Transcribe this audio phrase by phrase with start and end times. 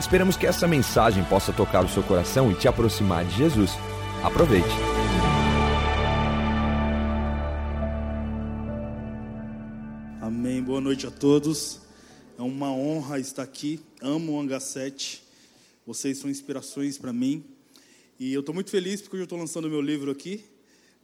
[0.00, 3.72] Esperamos que essa mensagem possa tocar o seu coração e te aproximar de Jesus.
[4.22, 4.68] Aproveite.
[10.20, 10.62] Amém.
[10.62, 11.80] Boa noite a todos.
[12.38, 13.80] É uma honra estar aqui.
[14.00, 15.20] Amo o Hangar 7.
[15.84, 17.44] Vocês são inspirações para mim.
[18.20, 20.44] E eu estou muito feliz porque eu estou lançando meu livro aqui.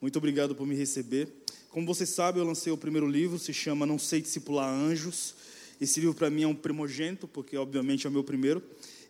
[0.01, 1.29] Muito obrigado por me receber.
[1.69, 5.35] Como vocês sabem, eu lancei o primeiro livro, se chama Não Sei Discipular Anjos.
[5.81, 8.63] Esse livro para mim é um primogênito, porque obviamente é o meu primeiro.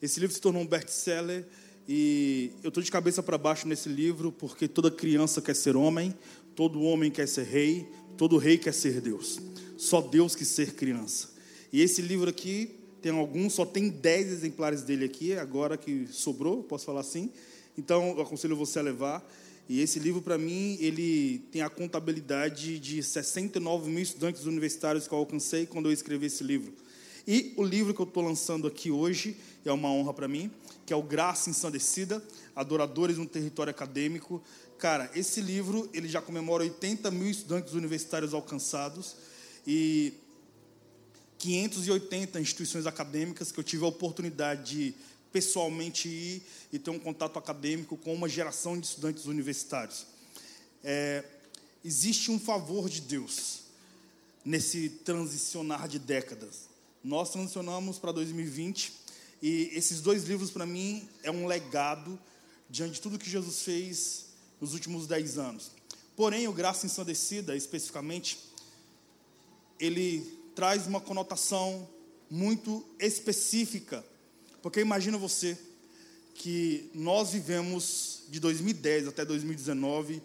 [0.04, 1.46] Esse livro se tornou um best-seller
[1.88, 6.14] e eu estou de cabeça para baixo nesse livro, porque toda criança quer ser homem,
[6.54, 9.40] todo homem quer ser rei, todo rei quer ser Deus.
[9.78, 11.30] Só Deus quer ser criança.
[11.72, 16.62] E esse livro aqui tem alguns, só tem 10 exemplares dele aqui, agora que sobrou,
[16.62, 17.30] posso falar assim.
[17.78, 19.26] Então, eu aconselho você a levar.
[19.70, 25.14] E esse livro, para mim, ele tem a contabilidade de 69 mil estudantes universitários que
[25.14, 26.74] eu alcancei quando eu escrevi esse livro.
[27.26, 30.50] E o livro que eu estou lançando aqui hoje, é uma honra para mim,
[30.84, 32.22] que é o Graça Ensandecida,
[32.54, 34.42] Adoradores no Território Acadêmico.
[34.78, 39.16] Cara, esse livro, ele já comemora 80 mil estudantes universitários alcançados
[39.66, 40.12] e
[41.38, 44.94] 580 instituições acadêmicas que eu tive a oportunidade de
[45.32, 50.06] pessoalmente ir e ter um contato acadêmico com uma geração de estudantes universitários.
[50.82, 51.24] É,
[51.82, 53.60] existe um favor de Deus
[54.44, 56.73] nesse transicionar de décadas.
[57.04, 58.92] Nós transicionamos para 2020
[59.42, 62.18] e esses dois livros para mim é um legado
[62.68, 64.26] diante de tudo que Jesus fez
[64.60, 65.70] nos últimos dez anos.
[66.16, 68.38] Porém, o Graça Ensandecida, especificamente,
[69.78, 70.22] ele
[70.54, 71.88] traz uma conotação
[72.30, 74.04] muito específica
[74.64, 75.58] porque imagina você
[76.34, 80.22] que nós vivemos de 2010 até 2019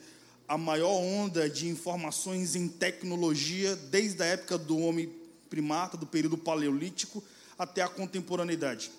[0.47, 5.13] a maior onda de informações em tecnologia desde a época do homem
[5.50, 7.24] primata, do período paleolítico
[7.58, 8.92] até a contemporaneidade.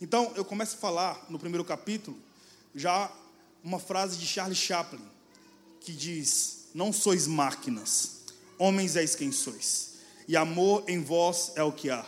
[0.00, 2.16] Então, eu começo a falar no primeiro capítulo
[2.74, 3.10] já
[3.62, 5.04] uma frase de Charles Chaplin
[5.80, 8.22] que diz: Não sois máquinas,
[8.58, 9.94] homens és quem sois,
[10.28, 12.04] e amor em vós é o que há,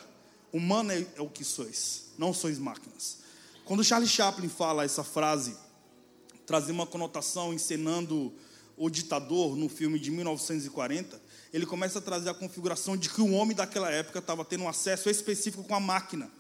[0.52, 3.18] humano é o que sois não sois máquinas.
[3.64, 5.56] Quando Charles Chaplin fala essa frase,
[6.46, 8.32] trazer uma conotação encenando
[8.76, 11.20] o ditador no filme de 1940,
[11.56, 14.68] ele começa a trazer a configuração de que o homem daquela época estava tendo um
[14.68, 16.30] acesso específico com a máquina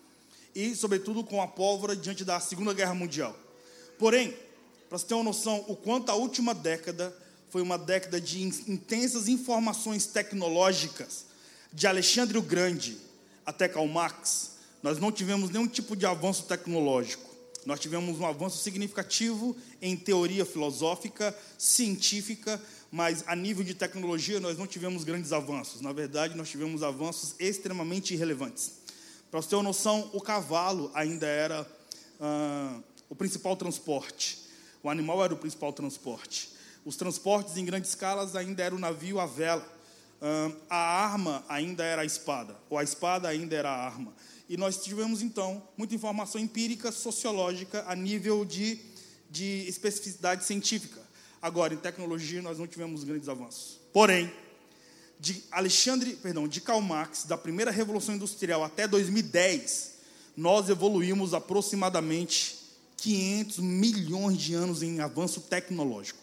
[0.54, 3.34] e, sobretudo, com a pólvora diante da Segunda Guerra Mundial.
[3.98, 4.36] Porém,
[4.90, 7.16] para você ter uma noção, o quanto a última década
[7.48, 11.24] foi uma década de intensas informações tecnológicas,
[11.72, 12.98] de Alexandre o Grande
[13.46, 14.50] até Karl Marx,
[14.82, 17.26] nós não tivemos nenhum tipo de avanço tecnológico.
[17.64, 22.60] Nós tivemos um avanço significativo em teoria filosófica, científica,
[22.96, 25.82] mas a nível de tecnologia nós não tivemos grandes avanços.
[25.82, 28.72] Na verdade, nós tivemos avanços extremamente irrelevantes.
[29.30, 31.70] Para você ter uma noção, o cavalo ainda era
[32.18, 32.80] ah,
[33.10, 34.38] o principal transporte.
[34.82, 36.48] O animal era o principal transporte.
[36.86, 39.70] Os transportes em grandes escalas ainda era o navio, a vela.
[40.22, 44.14] Ah, a arma ainda era a espada, ou a espada ainda era a arma.
[44.48, 48.80] E nós tivemos, então, muita informação empírica, sociológica, a nível de,
[49.30, 51.04] de especificidade científica.
[51.40, 53.78] Agora, em tecnologia, nós não tivemos grandes avanços.
[53.92, 54.32] Porém,
[55.18, 59.94] de Alexandre, perdão, de Karl Marx, da primeira revolução industrial até 2010,
[60.36, 62.58] nós evoluímos aproximadamente
[62.96, 66.18] 500 milhões de anos em avanço tecnológico.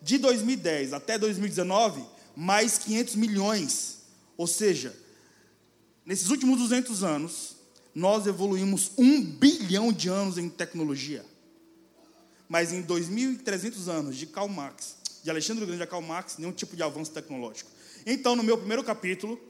[0.00, 2.04] De 2010 até 2019,
[2.36, 3.98] mais 500 milhões.
[4.36, 4.94] Ou seja,
[6.04, 7.56] nesses últimos 200 anos,
[7.94, 11.24] nós evoluímos um bilhão de anos em tecnologia.
[12.48, 16.76] Mas em 2.300 anos de Karl Marx, de Alexandre Grande a Karl Marx, nenhum tipo
[16.76, 17.70] de avanço tecnológico.
[18.04, 19.40] Então, no meu primeiro capítulo,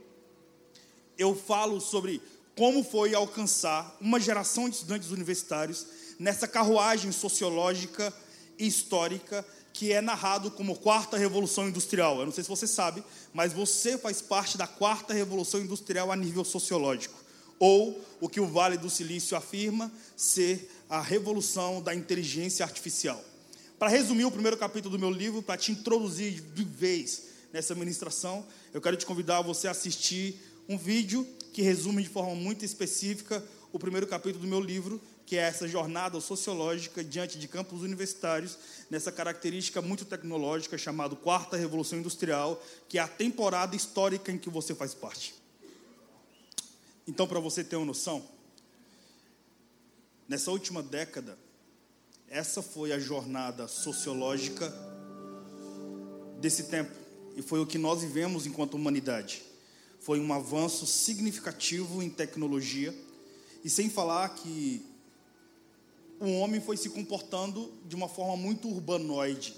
[1.19, 2.23] eu falo sobre
[2.57, 5.87] como foi alcançar uma geração de estudantes universitários
[6.19, 8.13] nessa carruagem sociológica
[8.59, 9.45] e histórica
[9.75, 12.19] que é narrado como quarta revolução industrial.
[12.19, 13.05] Eu não sei se você sabe,
[13.35, 17.23] mas você faz parte da quarta revolução industrial a nível sociológico,
[17.59, 23.23] ou o que o Vale do Silício afirma ser a revolução da inteligência artificial.
[23.79, 28.47] Para resumir o primeiro capítulo do meu livro, para te introduzir de vez nessa ministração,
[28.73, 33.43] eu quero te convidar a você assistir um vídeo que resume de forma muito específica
[33.73, 38.57] o primeiro capítulo do meu livro, que é essa jornada sociológica diante de campos universitários,
[38.89, 44.49] nessa característica muito tecnológica chamada Quarta Revolução Industrial, que é a temporada histórica em que
[44.49, 45.35] você faz parte.
[47.07, 48.27] Então, para você ter uma noção,
[50.29, 51.39] nessa última década,
[52.29, 54.73] essa foi a jornada sociológica
[56.41, 56.93] desse tempo,
[57.37, 59.43] e foi o que nós vivemos enquanto humanidade.
[60.01, 62.95] Foi um avanço significativo em tecnologia,
[63.65, 64.85] e sem falar que
[66.21, 69.55] o homem foi se comportando de uma forma muito urbanoide.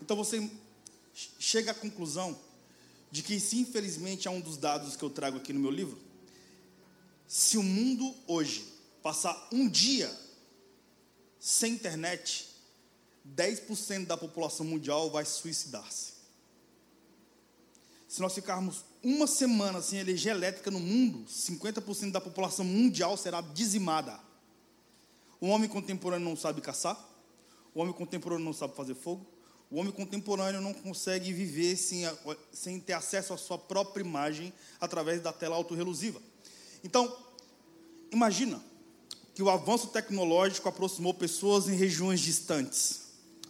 [0.00, 0.50] Então você
[1.38, 2.38] chega à conclusão
[3.10, 5.98] de que, se infelizmente é um dos dados que eu trago aqui no meu livro,
[7.26, 8.75] se o mundo hoje
[9.06, 10.12] passar um dia
[11.38, 12.48] sem internet,
[13.36, 16.14] 10% da população mundial vai suicidar-se.
[18.08, 23.40] Se nós ficarmos uma semana sem energia elétrica no mundo, 50% da população mundial será
[23.40, 24.18] dizimada.
[25.40, 26.98] O homem contemporâneo não sabe caçar,
[27.72, 29.24] o homem contemporâneo não sabe fazer fogo,
[29.70, 32.02] o homem contemporâneo não consegue viver sem,
[32.52, 36.20] sem ter acesso à sua própria imagem através da tela autorrelusiva.
[36.82, 37.16] Então,
[38.10, 38.60] imagina
[39.36, 43.02] que o avanço tecnológico aproximou pessoas em regiões distantes,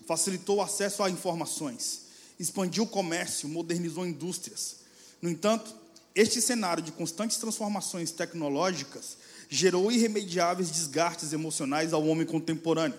[0.05, 2.06] facilitou o acesso a informações,
[2.41, 4.79] expandiu o comércio, modernizou indústrias.
[5.23, 5.73] No entanto,
[6.12, 9.17] este cenário de constantes transformações tecnológicas
[9.49, 12.99] gerou irremediáveis desgastes emocionais ao homem contemporâneo,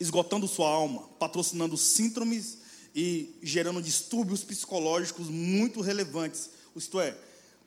[0.00, 2.56] esgotando sua alma, patrocinando síndromes
[2.94, 7.14] e gerando distúrbios psicológicos muito relevantes, isto é,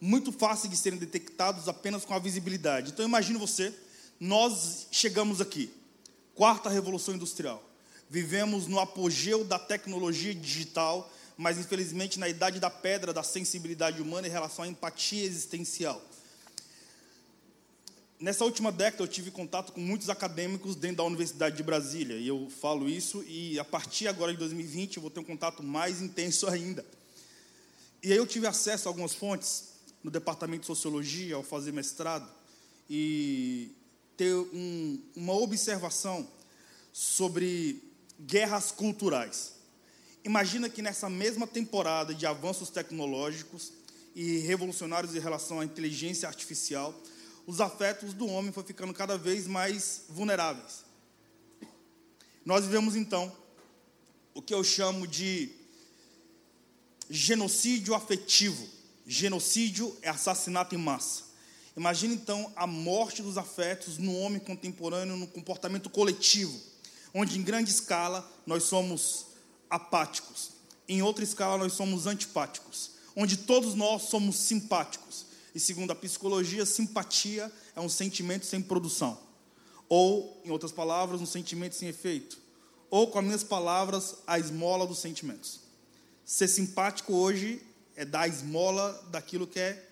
[0.01, 2.91] muito fáceis de serem detectados apenas com a visibilidade.
[2.91, 3.73] Então imagine você,
[4.19, 5.71] nós chegamos aqui,
[6.35, 7.63] quarta revolução industrial.
[8.09, 14.27] Vivemos no apogeu da tecnologia digital, mas infelizmente na idade da pedra da sensibilidade humana
[14.27, 16.01] em relação à empatia existencial.
[18.19, 22.27] Nessa última década eu tive contato com muitos acadêmicos dentro da Universidade de Brasília, e
[22.27, 26.01] eu falo isso, e a partir agora de 2020 eu vou ter um contato mais
[26.01, 26.85] intenso ainda.
[28.03, 32.29] E aí eu tive acesso a algumas fontes no departamento de Sociologia ao fazer mestrado,
[32.89, 33.71] e
[34.17, 36.27] ter um, uma observação
[36.91, 37.81] sobre
[38.19, 39.53] guerras culturais.
[40.23, 43.71] Imagina que nessa mesma temporada de avanços tecnológicos
[44.15, 46.93] e revolucionários em relação à inteligência artificial,
[47.47, 50.83] os afetos do homem foram ficando cada vez mais vulneráveis.
[52.45, 53.31] Nós vivemos então
[54.33, 55.51] o que eu chamo de
[57.09, 58.67] genocídio afetivo.
[59.11, 61.23] Genocídio é assassinato em massa.
[61.75, 66.55] Imagine então a morte dos afetos no homem contemporâneo, no comportamento coletivo,
[67.11, 69.25] onde em grande escala nós somos
[69.67, 70.51] apáticos,
[70.87, 76.63] em outra escala nós somos antipáticos, onde todos nós somos simpáticos e segundo a psicologia,
[76.63, 79.17] simpatia é um sentimento sem produção.
[79.89, 82.37] Ou, em outras palavras, um sentimento sem efeito.
[82.91, 85.61] Ou, com as minhas palavras, a esmola dos sentimentos.
[86.23, 87.59] Ser simpático hoje
[87.99, 89.85] é dar esmola daquilo que é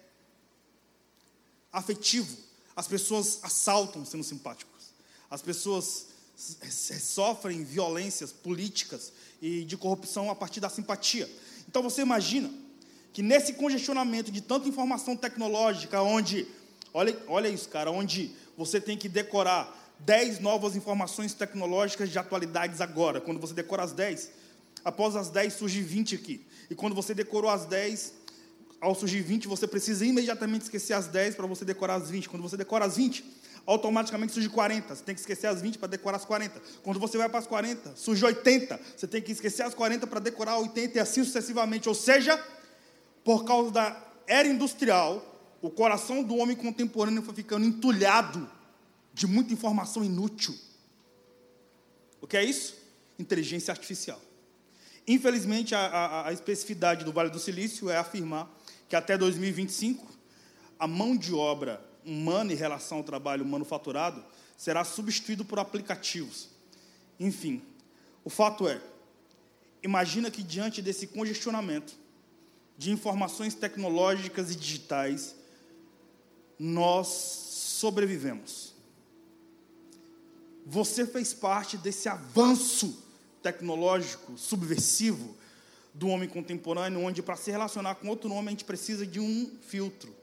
[1.74, 2.38] afetivo.
[2.74, 4.94] As pessoas assaltam sendo simpáticos.
[5.30, 6.08] As pessoas
[7.02, 9.12] sofrem violências políticas
[9.42, 11.30] e de corrupção a partir da simpatia.
[11.68, 12.50] Então você imagina
[13.12, 16.48] que nesse congestionamento de tanta informação tecnológica, onde,
[16.94, 22.80] olha, olha isso, cara, onde você tem que decorar 10 novas informações tecnológicas de atualidades
[22.80, 23.20] agora.
[23.20, 24.32] Quando você decora as 10,
[24.88, 26.46] após as 10 surge 20 aqui.
[26.70, 28.14] E quando você decorou as 10,
[28.80, 32.30] ao surgir 20, você precisa imediatamente esquecer as 10 para você decorar as 20.
[32.30, 33.22] Quando você decora as 20,
[33.66, 34.96] automaticamente surge 40.
[34.96, 36.62] Você tem que esquecer as 20 para decorar as 40.
[36.84, 38.80] Quando você vai para as 40, surge 80.
[38.96, 41.90] Você tem que esquecer as 40 para decorar 80 e assim sucessivamente.
[41.90, 42.42] Ou seja,
[43.26, 45.22] por causa da era industrial,
[45.62, 48.50] o coração do homem contemporâneo foi ficando entulhado
[49.14, 50.56] de muita informação inútil.
[52.22, 52.74] O que é isso?
[53.20, 54.22] Inteligência artificial.
[55.08, 58.52] Infelizmente, a, a, a especificidade do Vale do Silício é afirmar
[58.90, 60.06] que até 2025,
[60.78, 64.24] a mão de obra humana em relação ao trabalho manufaturado
[64.58, 66.50] será substituído por aplicativos.
[67.20, 67.62] Enfim,
[68.24, 68.82] o fato é,
[69.82, 71.94] imagina que diante desse congestionamento,
[72.78, 75.36] de informações tecnológicas e digitais,
[76.60, 78.74] nós sobrevivemos.
[80.66, 83.07] Você fez parte desse avanço
[83.52, 85.36] tecnológico subversivo
[85.94, 89.52] do homem contemporâneo, onde para se relacionar com outro homem a gente precisa de um
[89.62, 90.14] filtro.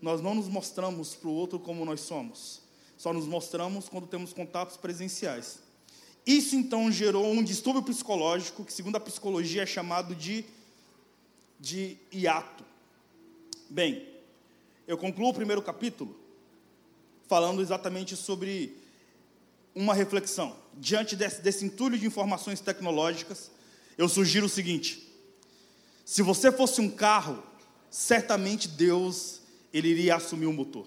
[0.00, 2.60] Nós não nos mostramos para o outro como nós somos,
[2.96, 5.58] só nos mostramos quando temos contatos presenciais.
[6.26, 10.44] Isso então gerou um distúrbio psicológico, que segundo a psicologia é chamado de
[11.58, 12.64] de hiato.
[13.68, 14.08] Bem,
[14.88, 16.18] eu concluo o primeiro capítulo
[17.28, 18.74] falando exatamente sobre
[19.74, 20.56] uma reflexão.
[20.74, 23.50] Diante desse, desse entulho de informações tecnológicas,
[23.98, 25.06] eu sugiro o seguinte:
[26.04, 27.42] se você fosse um carro,
[27.90, 29.40] certamente Deus
[29.72, 30.86] ele iria assumir o motor.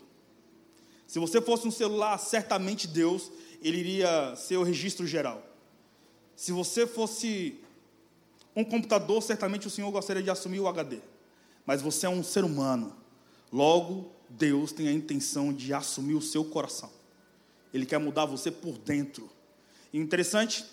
[1.07, 5.45] Se você fosse um celular, certamente Deus ele iria ser o registro geral.
[6.35, 7.59] Se você fosse
[8.55, 10.99] um computador, certamente o Senhor gostaria de assumir o HD.
[11.65, 12.95] Mas você é um ser humano.
[13.51, 16.91] Logo, Deus tem a intenção de assumir o seu coração.
[17.73, 19.29] Ele quer mudar você por dentro.
[19.93, 20.65] E interessante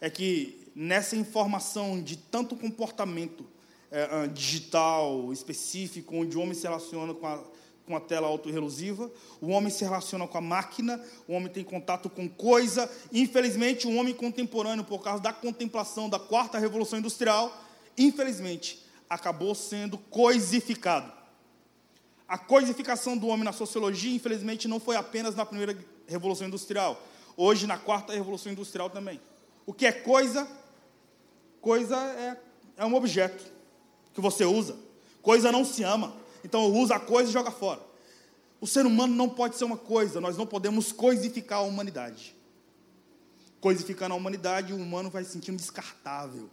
[0.00, 3.44] é que nessa informação de tanto comportamento
[3.90, 7.42] é, digital específico, onde o homem se relaciona com a,
[7.84, 9.10] com a tela autorrelusiva,
[9.40, 12.88] o homem se relaciona com a máquina, o homem tem contato com coisa.
[13.12, 17.52] Infelizmente, o homem contemporâneo, por causa da contemplação da quarta revolução industrial,
[17.98, 21.12] infelizmente, acabou sendo coisificado.
[22.28, 27.02] A coisificação do homem na sociologia, infelizmente, não foi apenas na primeira revolução industrial.
[27.42, 29.18] Hoje, na quarta revolução industrial também.
[29.64, 30.46] O que é coisa?
[31.58, 32.36] Coisa é,
[32.76, 33.42] é um objeto
[34.12, 34.76] que você usa.
[35.22, 36.14] Coisa não se ama.
[36.44, 37.80] Então usa a coisa e joga fora.
[38.60, 42.36] O ser humano não pode ser uma coisa, nós não podemos coisificar a humanidade.
[43.58, 46.50] Coisificando a humanidade, o humano vai se sentindo descartável.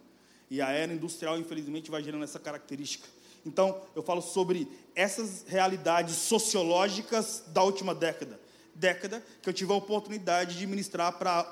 [0.50, 3.10] E a era industrial, infelizmente, vai gerando essa característica.
[3.46, 8.46] Então, eu falo sobre essas realidades sociológicas da última década.
[8.77, 11.51] Década que eu tive a oportunidade de ministrar para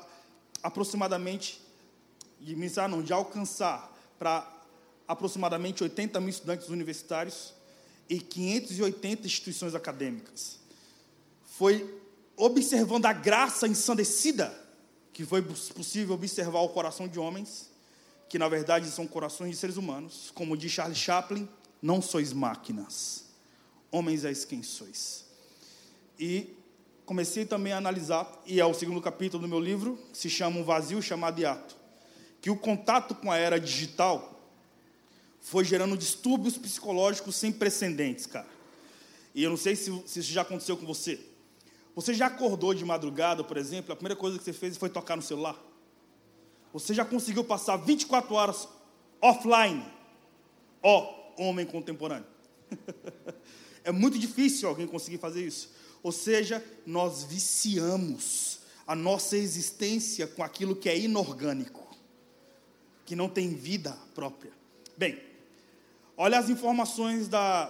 [0.62, 1.60] aproximadamente,
[2.40, 4.48] de ministrar não, de alcançar para
[5.08, 7.54] aproximadamente 80 mil estudantes universitários
[8.08, 10.60] e 580 instituições acadêmicas.
[11.44, 12.00] Foi
[12.38, 14.56] observando a graça ensandecida
[15.12, 17.70] que foi possível observar o coração de homens,
[18.30, 21.48] que na verdade são corações de seres humanos, como diz Charles Chaplin,
[21.82, 23.24] não sois máquinas,
[23.90, 25.26] homens és quem sois.
[26.20, 26.54] E
[27.06, 30.60] comecei também a analisar, e é o segundo capítulo do meu livro, que se chama
[30.60, 31.76] Um Vazio Chamado de Ato,
[32.42, 34.32] que o contato com a era digital
[35.40, 38.48] foi gerando distúrbios psicológicos sem precedentes, cara.
[39.34, 41.20] E eu não sei se, se isso já aconteceu com você.
[41.96, 45.16] Você já acordou de madrugada, por exemplo, a primeira coisa que você fez foi tocar
[45.16, 45.56] no celular?
[46.74, 48.68] Você já conseguiu passar 24 horas
[49.22, 49.86] offline?
[50.82, 52.26] Ó, oh, homem contemporâneo.
[53.84, 55.70] é muito difícil alguém conseguir fazer isso.
[56.06, 61.84] Ou seja, nós viciamos a nossa existência com aquilo que é inorgânico,
[63.04, 64.52] que não tem vida própria.
[64.96, 65.20] Bem,
[66.18, 67.70] Olha as informações da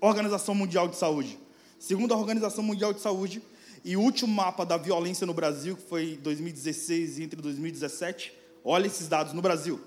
[0.00, 1.38] Organização Mundial de Saúde.
[1.78, 3.40] Segundo a Organização Mundial de Saúde,
[3.84, 8.32] e o último mapa da violência no Brasil, que foi 2016 e entre 2017,
[8.64, 9.80] olha esses dados no Brasil.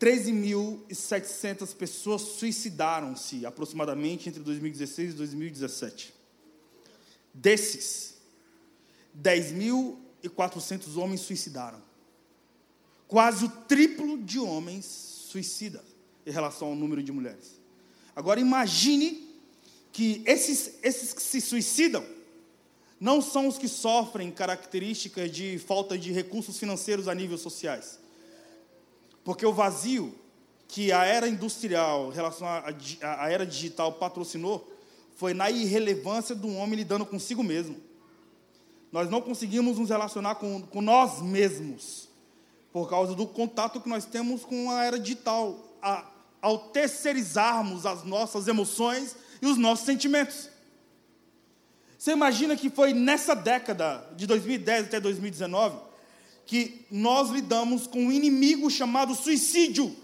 [0.00, 6.14] 13.700 pessoas suicidaram-se aproximadamente entre 2016 e 2017.
[7.34, 8.14] Desses,
[9.22, 11.82] 10.400 homens suicidaram
[13.06, 15.84] quase o triplo de homens suicida
[16.24, 17.60] em relação ao número de mulheres.
[18.16, 19.28] Agora imagine
[19.92, 22.04] que esses, esses que se suicidam
[22.98, 27.99] não são os que sofrem características de falta de recursos financeiros a níveis sociais.
[29.30, 30.12] Porque o vazio
[30.66, 34.68] que a era industrial, relação à era digital, patrocinou,
[35.14, 37.76] foi na irrelevância do homem lidando consigo mesmo.
[38.90, 42.08] Nós não conseguimos nos relacionar com, com nós mesmos
[42.72, 46.04] por causa do contato que nós temos com a era digital, a,
[46.42, 50.48] ao terceirizarmos as nossas emoções e os nossos sentimentos.
[51.96, 55.89] Você imagina que foi nessa década, de 2010 até 2019,
[56.46, 59.94] que nós lidamos com um inimigo chamado suicídio.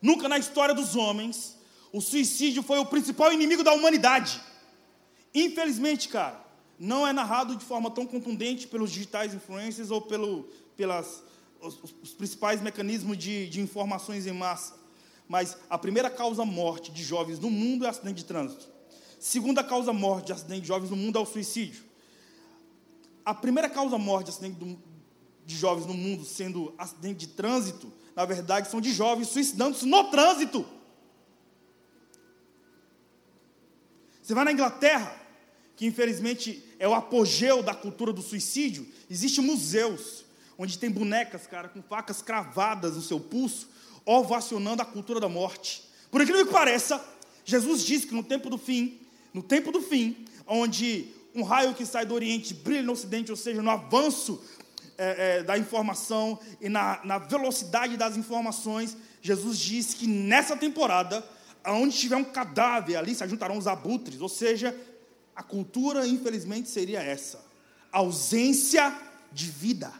[0.00, 1.56] Nunca na história dos homens,
[1.92, 4.40] o suicídio foi o principal inimigo da humanidade.
[5.34, 6.44] Infelizmente, cara,
[6.78, 11.22] não é narrado de forma tão contundente pelos digitais influencers ou pelo, pelas
[11.60, 14.74] os, os principais mecanismos de, de informações em massa.
[15.28, 18.66] Mas a primeira causa morte de jovens no mundo é acidente de trânsito.
[19.18, 21.84] Segunda causa morte de acidente de jovens no mundo é o suicídio.
[23.24, 24.76] A primeira causa morte de acidente do,
[25.44, 30.04] de jovens no mundo sendo acidente de trânsito, na verdade, são de jovens suicidando-se no
[30.04, 30.66] trânsito.
[34.22, 35.16] Você vai na Inglaterra,
[35.74, 40.24] que infelizmente é o apogeu da cultura do suicídio, existem museus
[40.56, 43.68] onde tem bonecas, cara, com facas cravadas no seu pulso,
[44.04, 45.82] ovacionando a cultura da morte.
[46.10, 47.04] Por incrível que pareça,
[47.44, 49.00] Jesus disse que no tempo do fim,
[49.32, 53.36] no tempo do fim, onde um raio que sai do Oriente brilha no Ocidente, ou
[53.36, 54.40] seja, no avanço
[55.02, 61.24] é, é, da informação e na, na velocidade das informações, Jesus disse que nessa temporada
[61.64, 64.20] aonde tiver um cadáver, ali se juntarão os abutres.
[64.20, 64.76] Ou seja,
[65.34, 67.44] a cultura, infelizmente, seria essa:
[67.90, 68.96] ausência
[69.32, 69.92] de vida,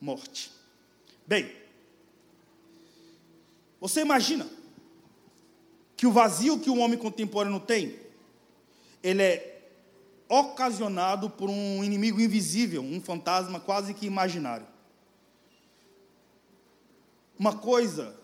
[0.00, 0.52] morte.
[1.26, 1.50] Bem,
[3.80, 4.48] você imagina
[5.96, 7.98] que o vazio que o homem contemporâneo tem,
[9.02, 9.51] ele é
[10.32, 14.66] ocasionado por um inimigo invisível, um fantasma quase que imaginário.
[17.38, 18.18] Uma coisa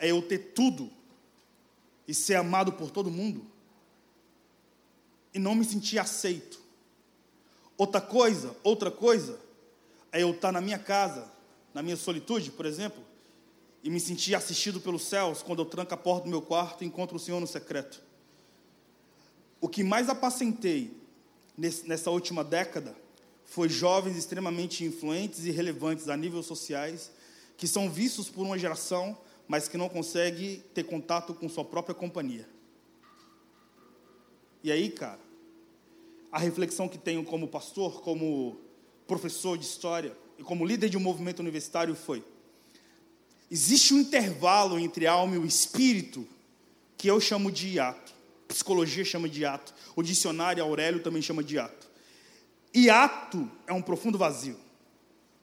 [0.00, 0.90] é eu ter tudo
[2.08, 3.46] e ser amado por todo mundo
[5.32, 6.60] e não me sentir aceito.
[7.78, 9.38] Outra coisa, outra coisa
[10.10, 11.30] é eu estar na minha casa,
[11.72, 13.00] na minha solitude, por exemplo,
[13.80, 16.86] e me sentir assistido pelos céus quando eu tranco a porta do meu quarto e
[16.88, 18.02] encontro o Senhor no secreto.
[19.60, 21.00] O que mais apacentei
[21.56, 22.96] nessa última década
[23.44, 27.10] foi jovens extremamente influentes e relevantes a níveis sociais,
[27.56, 29.16] que são vistos por uma geração,
[29.46, 32.48] mas que não consegue ter contato com sua própria companhia.
[34.64, 35.20] E aí, cara,
[36.30, 38.58] a reflexão que tenho como pastor, como
[39.06, 42.24] professor de história e como líder de um movimento universitário foi:
[43.50, 46.26] existe um intervalo entre a alma e o espírito
[46.96, 48.11] que eu chamo de hiato
[48.52, 51.86] psicologia chama de ato, o dicionário Aurélio também chama de ato.
[52.74, 54.58] E ato é um profundo vazio.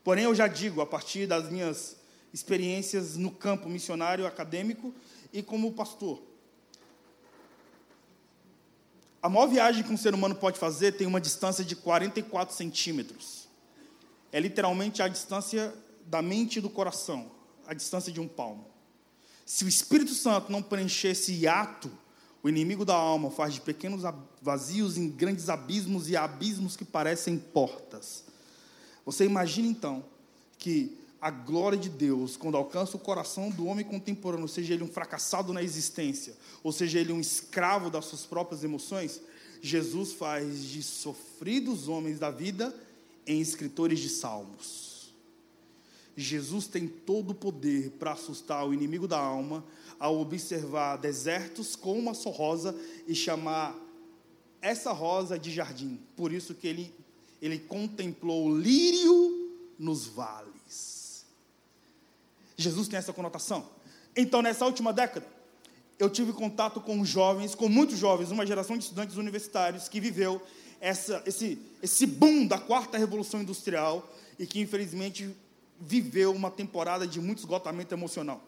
[0.03, 1.97] Porém, eu já digo, a partir das minhas
[2.33, 4.93] experiências no campo missionário acadêmico
[5.33, 6.21] e como pastor,
[9.21, 13.49] a maior viagem que um ser humano pode fazer tem uma distância de 44 centímetros.
[14.31, 15.73] É literalmente a distância
[16.05, 17.29] da mente e do coração,
[17.67, 18.65] a distância de um palmo.
[19.45, 21.91] Se o Espírito Santo não preencher esse hiato,
[22.41, 24.03] o inimigo da alma faz de pequenos
[24.41, 28.23] vazios em grandes abismos e abismos que parecem portas.
[29.05, 30.03] Você imagina então
[30.57, 34.87] que a glória de Deus, quando alcança o coração do homem contemporâneo, seja ele um
[34.87, 39.21] fracassado na existência, ou seja ele um escravo das suas próprias emoções,
[39.61, 42.73] Jesus faz de sofridos homens da vida
[43.27, 44.88] em escritores de salmos.
[46.21, 49.63] Jesus tem todo o poder para assustar o inimigo da alma,
[49.99, 52.75] ao observar desertos com uma só rosa
[53.07, 53.75] e chamar
[54.61, 55.99] essa rosa de jardim.
[56.15, 56.93] Por isso que ele,
[57.41, 61.25] ele contemplou o lírio nos vales.
[62.57, 63.65] Jesus tem essa conotação.
[64.15, 65.25] Então, nessa última década,
[65.97, 70.41] eu tive contato com jovens, com muitos jovens, uma geração de estudantes universitários que viveu
[70.81, 75.33] essa, esse, esse boom da quarta revolução industrial e que, infelizmente,
[75.79, 78.41] viveu uma temporada de muito esgotamento emocional.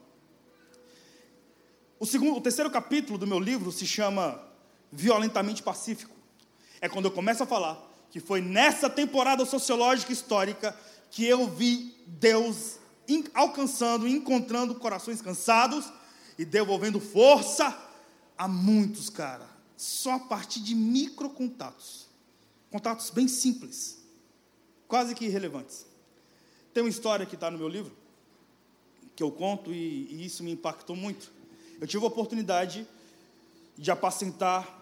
[2.00, 4.42] O, segundo, o terceiro capítulo do meu livro se chama
[4.92, 6.16] Violentamente Pacífico.
[6.82, 10.76] É quando eu começo a falar que foi nessa temporada sociológica histórica
[11.10, 12.80] que eu vi Deus
[13.34, 15.92] alcançando, encontrando corações cansados
[16.38, 17.78] e devolvendo força
[18.38, 22.08] a muitos, cara, só a partir de micro contatos.
[22.72, 24.00] Contatos bem simples,
[24.88, 25.91] quase que irrelevantes.
[26.74, 27.92] Tem uma história que está no meu livro,
[29.16, 31.32] que eu conto e, e isso me impactou muito.
[31.80, 32.88] Eu tive a oportunidade
[33.78, 34.80] de apacentar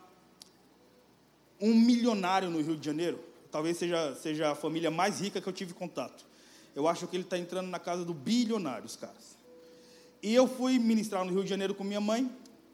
[1.60, 3.20] um milionário no Rio de Janeiro.
[3.52, 6.26] Talvez seja, seja a família mais rica que eu tive contato.
[6.76, 9.38] Eu acho que ele está entrando na casa do bilionário, os caras.
[10.22, 12.30] E eu fui ministrar no Rio de Janeiro com minha mãe,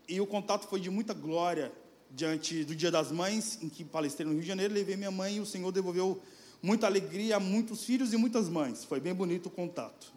[0.08, 1.72] e o contato foi de muita glória
[2.12, 5.38] diante do Dia das Mães, em que palestrei no Rio de Janeiro, levei minha mãe
[5.38, 6.22] e o Senhor devolveu
[6.66, 8.84] muita alegria muitos filhos e muitas mães.
[8.84, 10.12] Foi bem bonito o contato.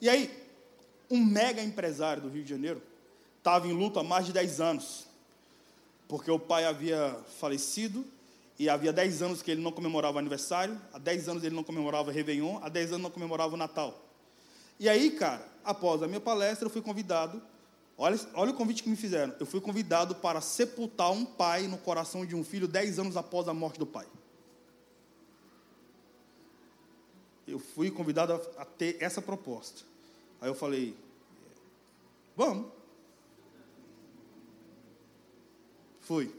[0.00, 0.28] E aí,
[1.08, 2.82] um mega empresário do Rio de Janeiro,
[3.38, 5.06] estava em luto há mais de 10 anos,
[6.08, 8.04] porque o pai havia falecido
[8.58, 12.10] e havia 10 anos que ele não comemorava aniversário, há 10 anos ele não comemorava
[12.10, 14.04] Réveillon, há 10 anos não comemorava o Natal.
[14.80, 17.40] E aí, cara, após a minha palestra, eu fui convidado,
[17.96, 21.78] olha, olha o convite que me fizeram, eu fui convidado para sepultar um pai no
[21.78, 24.06] coração de um filho 10 anos após a morte do pai.
[27.48, 29.82] Eu fui convidado a, a ter essa proposta.
[30.40, 30.94] Aí eu falei,
[32.36, 32.70] vamos.
[36.02, 36.34] Fui.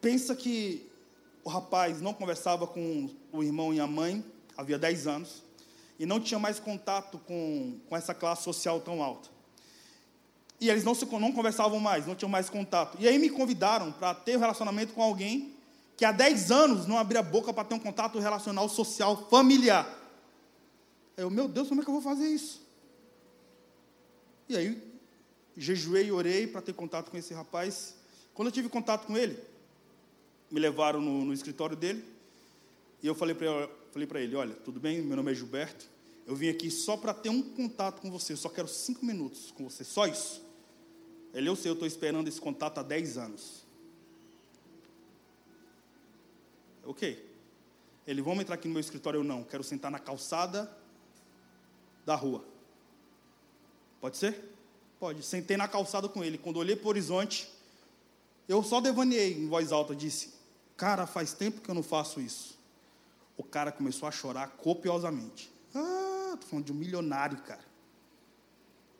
[0.00, 0.90] Pensa que
[1.44, 4.24] o rapaz não conversava com o irmão e a mãe,
[4.56, 5.42] havia 10 anos,
[5.98, 9.28] e não tinha mais contato com, com essa classe social tão alta.
[10.60, 12.96] E eles não, se, não conversavam mais, não tinham mais contato.
[12.98, 15.55] E aí me convidaram para ter um relacionamento com alguém
[15.96, 19.88] que há 10 anos não abria a boca para ter um contato relacional, social, familiar.
[21.16, 22.60] Eu, meu Deus, como é que eu vou fazer isso?
[24.48, 24.82] E aí,
[25.56, 27.94] jejuei e orei para ter contato com esse rapaz.
[28.34, 29.38] Quando eu tive contato com ele,
[30.50, 32.04] me levaram no, no escritório dele
[33.02, 35.00] e eu falei para ele: Olha, tudo bem?
[35.00, 35.86] Meu nome é Gilberto.
[36.26, 38.34] Eu vim aqui só para ter um contato com você.
[38.34, 40.44] Eu só quero cinco minutos com você, só isso.
[41.32, 43.65] Ele, eu sei, eu estou esperando esse contato há 10 anos.
[46.86, 47.34] Ok.
[48.06, 49.18] Ele, vamos entrar aqui no meu escritório?
[49.18, 50.70] Eu não, quero sentar na calçada
[52.04, 52.44] da rua.
[54.00, 54.56] Pode ser?
[55.00, 55.24] Pode.
[55.24, 56.38] Sentei na calçada com ele.
[56.38, 57.50] Quando olhei para o horizonte,
[58.48, 60.32] eu só devaneei em voz alta, disse:
[60.76, 62.56] Cara, faz tempo que eu não faço isso.
[63.36, 65.50] O cara começou a chorar copiosamente.
[65.74, 67.64] Ah, estou falando de um milionário, cara.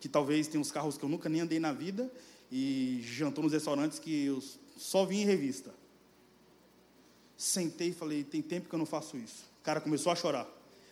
[0.00, 2.10] Que talvez tenha uns carros que eu nunca nem andei na vida
[2.50, 4.42] e jantou nos restaurantes que eu
[4.76, 5.72] só vi em revista.
[7.36, 9.44] Sentei e falei: Tem tempo que eu não faço isso.
[9.60, 10.46] O cara começou a chorar.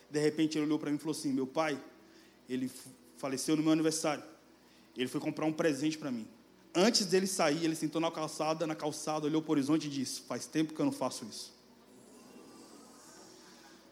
[0.09, 1.81] De repente ele olhou para mim e falou assim: Meu pai,
[2.47, 2.71] ele
[3.17, 4.23] faleceu no meu aniversário.
[4.95, 6.27] Ele foi comprar um presente para mim.
[6.73, 10.21] Antes dele sair, ele sentou na calçada, na calçada, olhou para o horizonte e disse:
[10.21, 11.53] Faz tempo que eu não faço isso.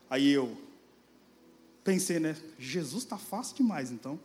[0.09, 0.55] Aí eu
[1.83, 2.37] pensei, né?
[2.59, 4.19] Jesus está fácil demais, então.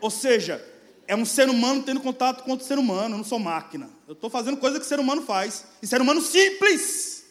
[0.00, 0.64] Ou seja,
[1.06, 3.90] é um ser humano tendo contato com outro ser humano, eu não sou máquina.
[4.06, 5.64] Eu estou fazendo coisa que ser humano faz.
[5.82, 7.24] E ser humano simples.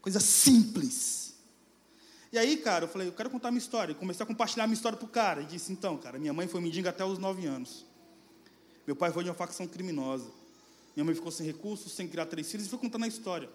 [0.00, 1.34] Coisa simples.
[2.32, 3.92] E aí, cara, eu falei, eu quero contar minha história.
[3.92, 5.42] E comecei a compartilhar minha história para o cara.
[5.42, 7.84] E disse, então, cara, minha mãe foi mendiga até os nove anos.
[8.86, 10.26] Meu pai foi de uma facção criminosa.
[10.96, 13.48] Minha mãe ficou sem recursos, sem criar três filhos, e fui contando a história.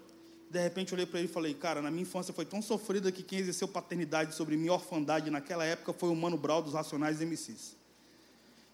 [0.50, 3.12] De repente, eu olhei para ele e falei, cara, na minha infância foi tão sofrida
[3.12, 7.20] que quem exerceu paternidade sobre minha orfandade naquela época foi o Mano Brau dos Racionais
[7.20, 7.77] MCs.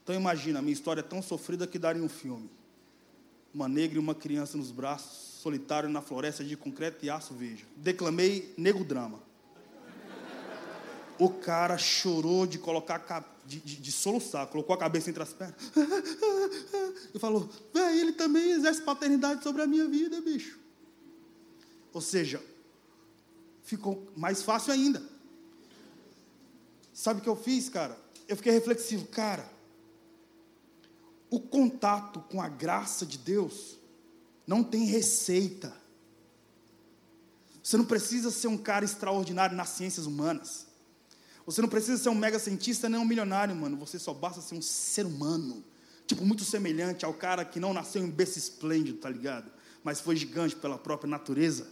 [0.05, 2.51] Então, imagina, minha história é tão sofrida que daria um filme.
[3.55, 7.65] Uma negra e uma criança nos braços, solitário na floresta de concreto e aço, veja.
[7.75, 9.23] Declamei nego drama.
[11.19, 13.03] O cara chorou de colocar,
[13.47, 15.57] de, de, de, soluçar, colocou a cabeça entre as pernas.
[17.15, 20.59] E falou: Véi, ele também exerce paternidade sobre a minha vida, bicho.
[21.93, 22.43] Ou seja,
[23.63, 25.01] ficou mais fácil ainda.
[26.93, 27.97] Sabe o que eu fiz, cara?
[28.29, 29.54] Eu fiquei reflexivo, cara.
[31.35, 33.77] O contato com a graça de Deus
[34.47, 35.77] não tem receita.
[37.61, 40.69] Você não precisa ser um cara extraordinário nas ciências humanas.
[41.45, 43.77] Você não precisa ser um mega cientista nem um milionário, mano.
[43.79, 45.65] Você só basta ser um ser humano.
[46.07, 49.51] Tipo, muito semelhante ao cara que não nasceu em berço esplêndido, tá ligado?
[49.83, 51.67] Mas foi gigante pela própria natureza.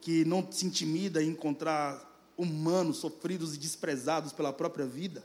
[0.00, 5.22] Que não se intimida em encontrar humanos sofridos e desprezados pela própria vida.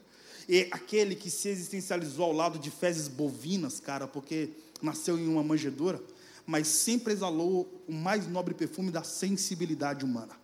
[0.51, 4.49] E aquele que se existencializou ao lado de fezes bovinas, cara, porque
[4.81, 6.03] nasceu em uma manjedoura,
[6.45, 10.37] mas sempre exalou o mais nobre perfume da sensibilidade humana.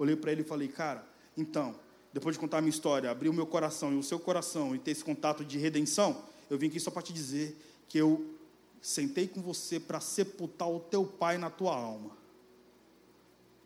[0.00, 1.76] Olhei para ele e falei, cara, então,
[2.12, 4.80] depois de contar a minha história, abrir o meu coração e o seu coração e
[4.80, 7.56] ter esse contato de redenção, eu vim aqui só para te dizer
[7.88, 8.34] que eu
[8.82, 12.16] sentei com você para sepultar o teu pai na tua alma.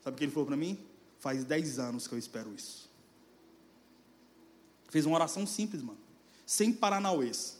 [0.05, 0.79] Sabe o que ele falou para mim?
[1.19, 2.88] Faz dez anos que eu espero isso.
[4.89, 5.99] Fez uma oração simples, mano.
[6.47, 7.59] Sem paranauês.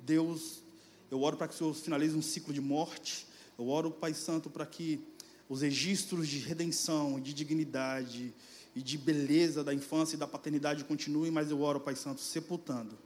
[0.00, 0.62] Deus,
[1.10, 3.26] eu oro para que o Senhor finalize um ciclo de morte.
[3.58, 5.02] Eu oro, Pai Santo, para que
[5.48, 8.34] os registros de redenção, de dignidade,
[8.78, 12.96] e de beleza da infância e da paternidade continue, mas eu oro, Pai Santo, sepultando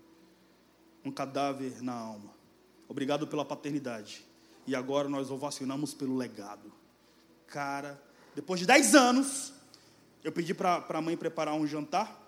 [1.02, 2.30] um cadáver na alma.
[2.86, 4.22] Obrigado pela paternidade.
[4.66, 6.70] E agora nós ovacionamos pelo legado.
[7.46, 7.98] Cara,
[8.34, 9.54] depois de 10 anos,
[10.22, 12.21] eu pedi para a mãe preparar um jantar,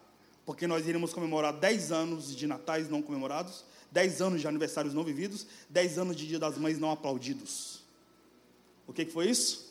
[0.45, 5.05] porque nós iríamos comemorar 10 anos de natais não comemorados, 10 anos de aniversários não
[5.05, 7.83] vividos, 10 anos de Dia das Mães não aplaudidos.
[8.87, 9.65] O que, que foi isso?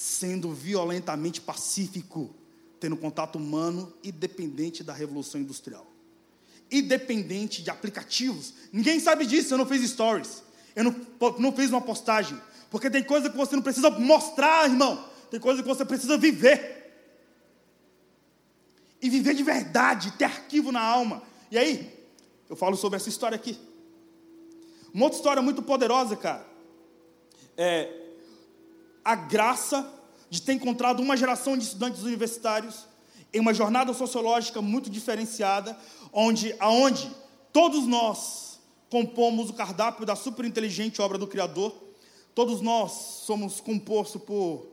[0.00, 2.34] sendo violentamente pacífico,
[2.80, 5.86] tendo contato humano, independente da revolução industrial,
[6.70, 8.54] independente de aplicativos.
[8.72, 9.52] Ninguém sabe disso.
[9.52, 10.42] Eu não fiz stories,
[10.74, 10.96] eu não,
[11.38, 15.04] não fiz uma postagem, porque tem coisa que você não precisa mostrar, irmão.
[15.30, 16.79] Tem coisa que você precisa viver.
[19.00, 21.22] E viver de verdade, ter arquivo na alma.
[21.50, 22.06] E aí,
[22.48, 23.58] eu falo sobre essa história aqui.
[24.92, 26.46] Uma outra história muito poderosa, cara.
[27.56, 27.88] É,
[29.04, 29.88] a graça
[30.28, 32.86] de ter encontrado uma geração de estudantes universitários
[33.32, 35.78] em uma jornada sociológica muito diferenciada,
[36.12, 37.10] onde, aonde
[37.52, 41.72] todos nós compomos o cardápio da superinteligente obra do Criador,
[42.34, 42.92] todos nós
[43.24, 44.66] somos compostos por,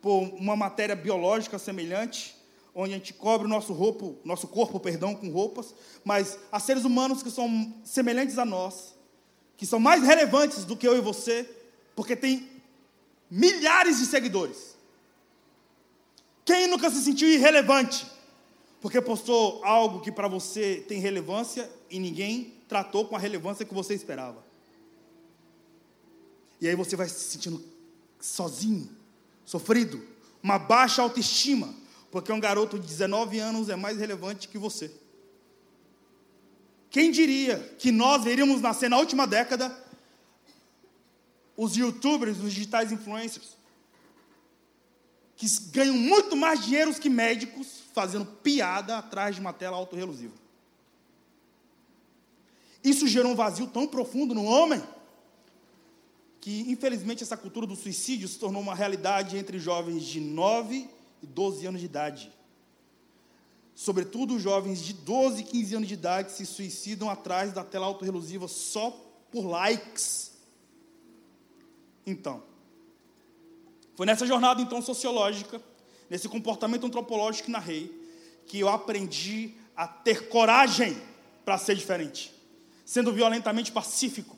[0.00, 2.34] por uma matéria biológica semelhante,
[2.80, 6.84] onde a gente cobre o nosso, roupo, nosso corpo perdão, com roupas, mas há seres
[6.84, 8.94] humanos que são semelhantes a nós,
[9.56, 11.48] que são mais relevantes do que eu e você,
[11.96, 12.48] porque tem
[13.28, 14.76] milhares de seguidores.
[16.44, 18.06] Quem nunca se sentiu irrelevante?
[18.80, 23.74] Porque postou algo que para você tem relevância e ninguém tratou com a relevância que
[23.74, 24.46] você esperava.
[26.60, 27.60] E aí você vai se sentindo
[28.20, 28.88] sozinho,
[29.44, 30.00] sofrido,
[30.40, 31.74] uma baixa autoestima,
[32.10, 34.90] porque um garoto de 19 anos é mais relevante que você.
[36.90, 39.76] Quem diria que nós veríamos nascer na última década
[41.56, 43.56] os youtubers, os digitais influencers,
[45.36, 50.34] que ganham muito mais dinheiro que médicos fazendo piada atrás de uma tela autorrelusiva.
[52.82, 54.82] Isso gerou um vazio tão profundo no homem
[56.40, 60.88] que, infelizmente, essa cultura do suicídio se tornou uma realidade entre jovens de 9
[61.22, 62.32] e 12 anos de idade.
[63.74, 68.48] Sobretudo jovens de 12 e 15 anos de idade se suicidam atrás da tela autorrelusiva
[68.48, 68.90] só
[69.30, 70.32] por likes.
[72.04, 72.42] Então,
[73.94, 75.62] foi nessa jornada então sociológica,
[76.08, 77.92] nesse comportamento antropológico que narrei,
[78.46, 81.00] que eu aprendi a ter coragem
[81.44, 82.34] para ser diferente,
[82.84, 84.36] sendo violentamente pacífico,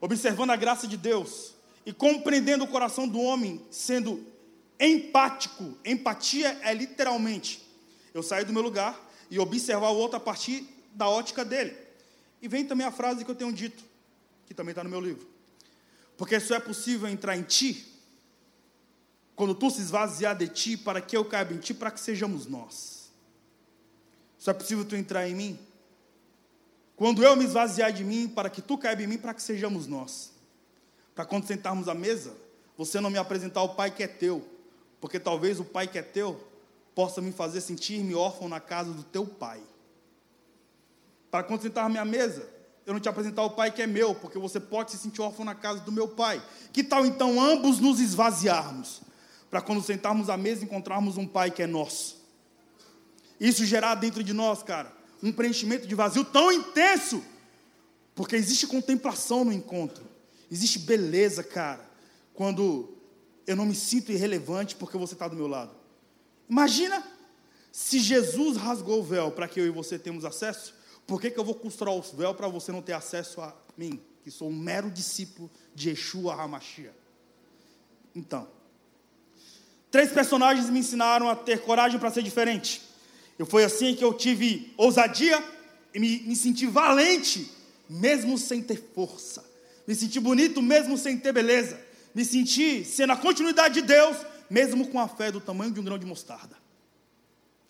[0.00, 4.24] observando a graça de Deus e compreendendo o coração do homem, sendo
[4.86, 5.78] empático.
[5.84, 7.62] Empatia é literalmente
[8.12, 8.98] eu sair do meu lugar
[9.30, 11.76] e observar o outro a partir da ótica dele.
[12.40, 13.82] E vem também a frase que eu tenho dito,
[14.46, 15.26] que também está no meu livro.
[16.16, 17.88] Porque só é possível entrar em ti
[19.34, 22.46] quando tu se esvaziar de ti, para que eu caiba em ti, para que sejamos
[22.46, 23.10] nós.
[24.38, 25.58] Só é possível tu entrar em mim
[27.02, 29.88] quando eu me esvaziar de mim, para que tu caiba em mim, para que sejamos
[29.88, 30.30] nós.
[31.16, 32.32] Para quando sentarmos à mesa,
[32.76, 34.46] você não me apresentar o pai que é teu,
[35.02, 36.40] porque talvez o pai que é teu
[36.94, 39.60] possa me fazer sentir-me órfão na casa do teu pai.
[41.28, 42.48] Para quando sentar à minha mesa,
[42.86, 45.44] eu não te apresentar o pai que é meu, porque você pode se sentir órfão
[45.44, 46.40] na casa do meu pai.
[46.72, 49.02] Que tal então ambos nos esvaziarmos,
[49.50, 52.22] para quando sentarmos à mesa encontrarmos um pai que é nosso?
[53.40, 57.24] Isso gerar dentro de nós, cara, um preenchimento de vazio tão intenso,
[58.14, 60.04] porque existe contemplação no encontro,
[60.48, 61.84] existe beleza, cara,
[62.34, 62.91] quando
[63.46, 65.74] eu não me sinto irrelevante porque você está do meu lado.
[66.48, 67.02] Imagina
[67.70, 70.74] se Jesus rasgou o véu para que eu e você temos acesso,
[71.06, 74.00] por que, que eu vou costurar o véu para você não ter acesso a mim,
[74.22, 76.94] que sou um mero discípulo de Yeshua HaMashiach?
[78.14, 78.46] Então,
[79.90, 82.82] três personagens me ensinaram a ter coragem para ser diferente.
[83.38, 85.42] E foi assim que eu tive ousadia
[85.94, 87.50] e me, me senti valente,
[87.88, 89.44] mesmo sem ter força.
[89.86, 91.80] Me senti bonito, mesmo sem ter beleza.
[92.14, 94.16] Me senti sendo a continuidade de Deus,
[94.50, 96.56] mesmo com a fé do tamanho de um grão de mostarda.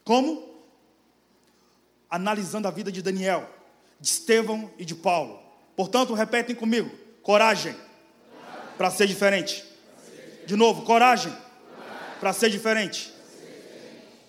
[0.04, 0.50] Como?
[2.10, 3.48] Analisando a vida de Daniel,
[4.00, 5.40] de Estevão e de Paulo.
[5.76, 6.90] Portanto, repetem comigo:
[7.22, 8.76] coragem, coragem.
[8.76, 9.64] para ser diferente.
[10.44, 12.18] De novo, coragem, coragem.
[12.18, 13.12] para ser diferente.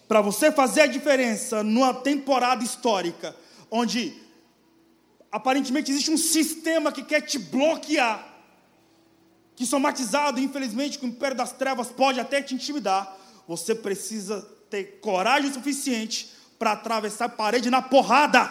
[0.07, 3.35] Para você fazer a diferença numa temporada histórica,
[3.71, 4.21] onde
[5.31, 8.32] aparentemente existe um sistema que quer te bloquear
[9.55, 14.99] que somatizado, infelizmente, com o império das trevas pode até te intimidar, você precisa ter
[14.99, 18.49] coragem suficiente para atravessar a parede na porrada,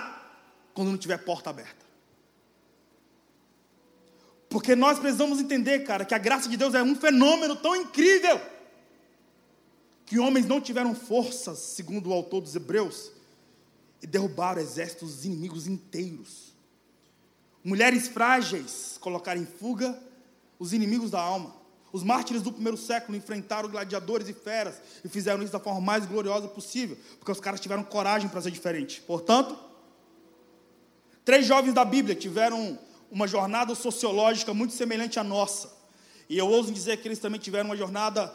[0.74, 1.82] quando não tiver porta aberta.
[4.48, 8.40] Porque nós precisamos entender, cara, que a graça de Deus é um fenômeno tão incrível
[10.04, 13.10] que homens não tiveram forças, segundo o autor dos Hebreus,
[14.02, 16.52] e derrubaram exércitos inimigos inteiros.
[17.64, 19.98] Mulheres frágeis colocaram em fuga
[20.62, 21.52] os inimigos da alma.
[21.92, 26.06] Os mártires do primeiro século enfrentaram gladiadores e feras e fizeram isso da forma mais
[26.06, 29.00] gloriosa possível, porque os caras tiveram coragem para ser diferente.
[29.00, 29.58] Portanto,
[31.24, 32.78] três jovens da Bíblia tiveram
[33.10, 35.68] uma jornada sociológica muito semelhante à nossa.
[36.28, 38.32] E eu ouso dizer que eles também tiveram uma jornada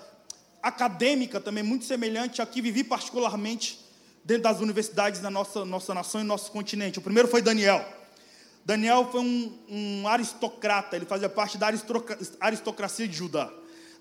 [0.62, 3.80] acadêmica também muito semelhante à que vivi particularmente
[4.26, 7.00] dentro das universidades da nossa, nossa nação e nosso continente.
[7.00, 7.97] O primeiro foi Daniel.
[8.68, 11.68] Daniel foi um, um aristocrata, ele fazia parte da
[12.42, 13.50] aristocracia de Judá.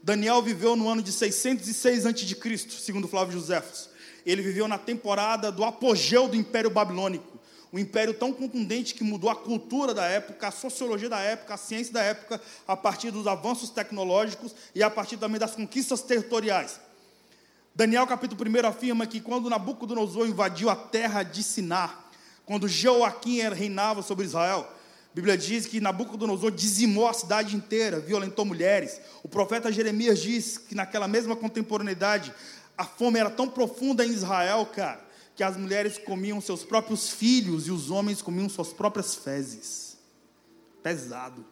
[0.03, 3.89] Daniel viveu no ano de 606 a.C., segundo Flávio Josefos.
[4.27, 7.39] Ele viveu na temporada do apogeu do Império Babilônico,
[7.73, 11.57] um império tão contundente que mudou a cultura da época, a sociologia da época, a
[11.57, 16.81] ciência da época, a partir dos avanços tecnológicos e a partir também das conquistas territoriais.
[17.73, 22.06] Daniel capítulo 1 afirma que quando Nabucodonosor invadiu a terra de Sinar,
[22.47, 24.73] quando Joaquim reinava sobre Israel,
[25.11, 29.01] a Bíblia diz que Nabucodonosor dizimou a cidade inteira, violentou mulheres.
[29.23, 32.33] O profeta Jeremias diz que naquela mesma contemporaneidade,
[32.79, 35.05] a fome era tão profunda em Israel, cara,
[35.35, 39.99] que as mulheres comiam seus próprios filhos e os homens comiam suas próprias fezes.
[40.83, 41.45] Pesado.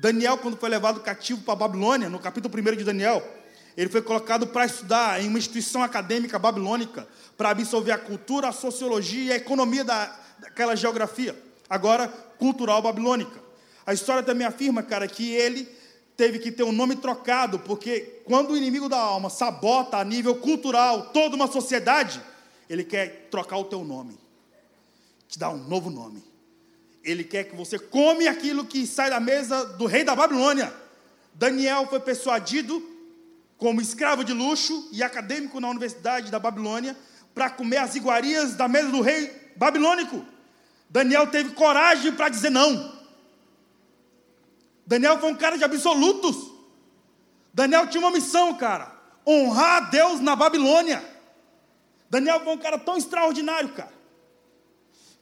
[0.00, 3.22] Daniel, quando foi levado cativo para a Babilônia, no capítulo 1 de Daniel,
[3.76, 7.06] ele foi colocado para estudar em uma instituição acadêmica babilônica,
[7.36, 13.40] para absorver a cultura, a sociologia e a economia da, daquela geografia, agora cultural babilônica.
[13.86, 15.68] A história também afirma, cara, que ele
[16.16, 20.34] teve que ter um nome trocado, porque quando o inimigo da alma sabota a nível
[20.34, 22.20] cultural toda uma sociedade,
[22.68, 24.18] ele quer trocar o teu nome,
[25.26, 26.22] te dar um novo nome.
[27.02, 30.72] Ele quer que você come aquilo que sai da mesa do rei da Babilônia.
[31.32, 32.80] Daniel foi persuadido,
[33.60, 36.96] como escravo de luxo e acadêmico na Universidade da Babilônia,
[37.34, 40.24] para comer as iguarias da mesa do rei babilônico.
[40.88, 42.98] Daniel teve coragem para dizer não.
[44.86, 46.50] Daniel foi um cara de absolutos.
[47.52, 51.04] Daniel tinha uma missão, cara: honrar a Deus na Babilônia.
[52.08, 53.92] Daniel foi um cara tão extraordinário, cara,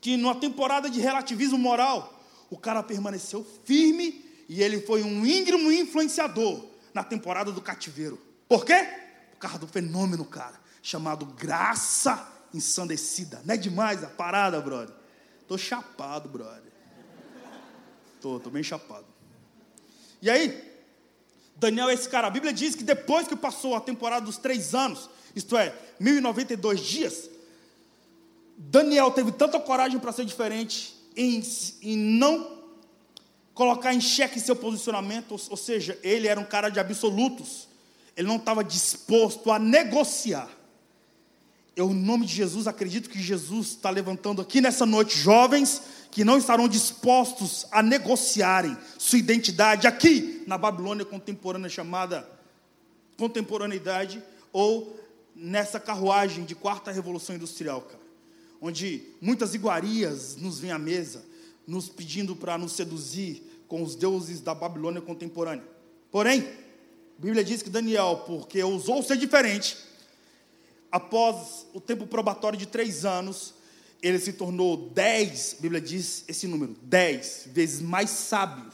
[0.01, 5.72] que numa temporada de relativismo moral, o cara permaneceu firme e ele foi um íngrimo
[5.72, 8.28] influenciador na temporada do cativeiro.
[8.49, 8.89] Por quê?
[9.33, 13.43] Por causa do fenômeno, cara, chamado graça ensandecida.
[13.45, 14.95] Não é demais a parada, brother?
[15.47, 16.73] Tô chapado, brother.
[18.21, 19.07] Tô, tô bem chapado.
[20.21, 20.69] E aí,
[21.57, 22.27] Daniel é esse cara.
[22.27, 26.81] A Bíblia diz que depois que passou a temporada dos três anos, isto é, 1092
[26.81, 27.31] dias,
[28.57, 31.41] Daniel teve tanta coragem para ser diferente em,
[31.83, 32.59] em não
[33.55, 37.67] colocar em xeque seu posicionamento, ou, ou seja, ele era um cara de absolutos,
[38.18, 40.50] ele não estava disposto a negociar.
[41.76, 46.24] Eu, em nome de Jesus, acredito que Jesus está levantando aqui nessa noite jovens que
[46.24, 52.28] não estarão dispostos a negociarem sua identidade aqui na Babilônia contemporânea chamada
[53.16, 54.20] contemporaneidade
[54.52, 54.98] ou
[55.37, 58.02] nessa carruagem de quarta revolução industrial, cara,
[58.61, 61.24] onde muitas iguarias nos vêm à mesa,
[61.64, 65.64] nos pedindo para nos seduzir com os deuses da Babilônia contemporânea.
[66.11, 66.48] Porém,
[67.18, 69.76] a Bíblia diz que Daniel, porque ousou ser diferente,
[70.90, 73.54] após o tempo probatório de três anos,
[74.00, 78.70] ele se tornou dez, a Bíblia diz esse número, dez vezes mais sábio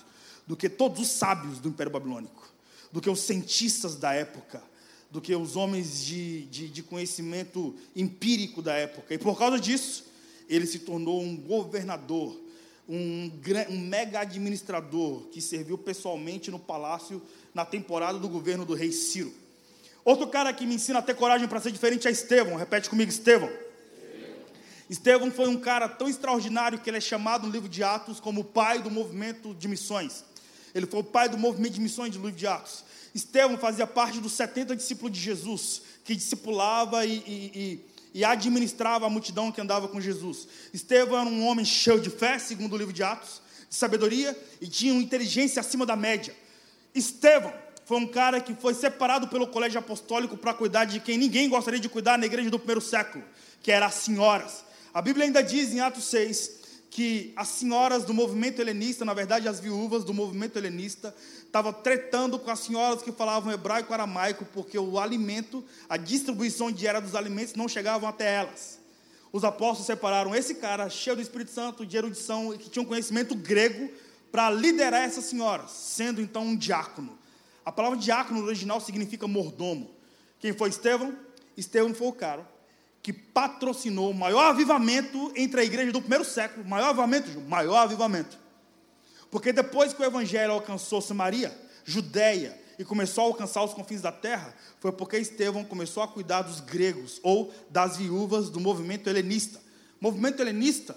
[0.46, 2.52] do que todos os sábios do Império Babilônico,
[2.92, 4.62] do que os cientistas da época,
[5.10, 9.14] do que os homens de, de, de conhecimento empírico da época.
[9.14, 10.04] E por causa disso,
[10.50, 12.38] ele se tornou um governador,
[12.88, 13.30] um,
[13.70, 17.22] um mega administrador que serviu pessoalmente no palácio
[17.54, 19.32] na temporada do governo do rei Ciro.
[20.04, 22.56] Outro cara que me ensina a ter coragem para ser diferente é Estevão.
[22.56, 23.50] Repete comigo, Estevão.
[24.88, 28.42] Estevão foi um cara tão extraordinário que ele é chamado no livro de Atos como
[28.42, 30.24] o pai do movimento de missões.
[30.74, 32.84] Ele foi o pai do movimento de missões do livro de Atos.
[33.14, 37.80] Estevão fazia parte dos 70 discípulos de Jesus, que discipulava e, e, e,
[38.14, 40.46] e administrava a multidão que andava com Jesus.
[40.72, 44.68] Estevão era um homem cheio de fé, segundo o livro de Atos, de sabedoria e
[44.68, 46.34] tinha uma inteligência acima da média.
[46.94, 47.52] Estevão
[47.84, 51.80] foi um cara que foi separado pelo colégio apostólico para cuidar de quem ninguém gostaria
[51.80, 53.24] de cuidar na igreja do primeiro século,
[53.62, 54.64] que eram as senhoras.
[54.94, 56.63] A Bíblia ainda diz em Atos 6
[56.94, 61.12] que as senhoras do movimento helenista, na verdade as viúvas do movimento helenista,
[61.44, 66.70] estavam tretando com as senhoras que falavam hebraico e aramaico, porque o alimento, a distribuição
[66.70, 68.78] diária dos alimentos não chegavam até elas.
[69.32, 73.34] Os apóstolos separaram esse cara, cheio do Espírito Santo, de erudição, que tinha um conhecimento
[73.34, 73.90] grego,
[74.30, 77.18] para liderar essas senhoras, sendo então um diácono.
[77.64, 79.90] A palavra diácono no original significa mordomo.
[80.38, 81.12] Quem foi Estevão?
[81.56, 82.53] Estevão foi o cara
[83.04, 86.66] que patrocinou o maior avivamento entre a igreja do primeiro século.
[86.66, 88.38] Maior avivamento, maior avivamento.
[89.30, 94.10] Porque depois que o evangelho alcançou Samaria, Judéia, e começou a alcançar os confins da
[94.10, 99.58] terra, foi porque Estevão começou a cuidar dos gregos ou das viúvas do movimento helenista.
[100.00, 100.96] O movimento helenista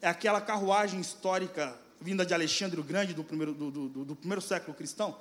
[0.00, 4.40] é aquela carruagem histórica vinda de Alexandre o Grande, do primeiro, do, do, do primeiro
[4.40, 5.18] século cristão,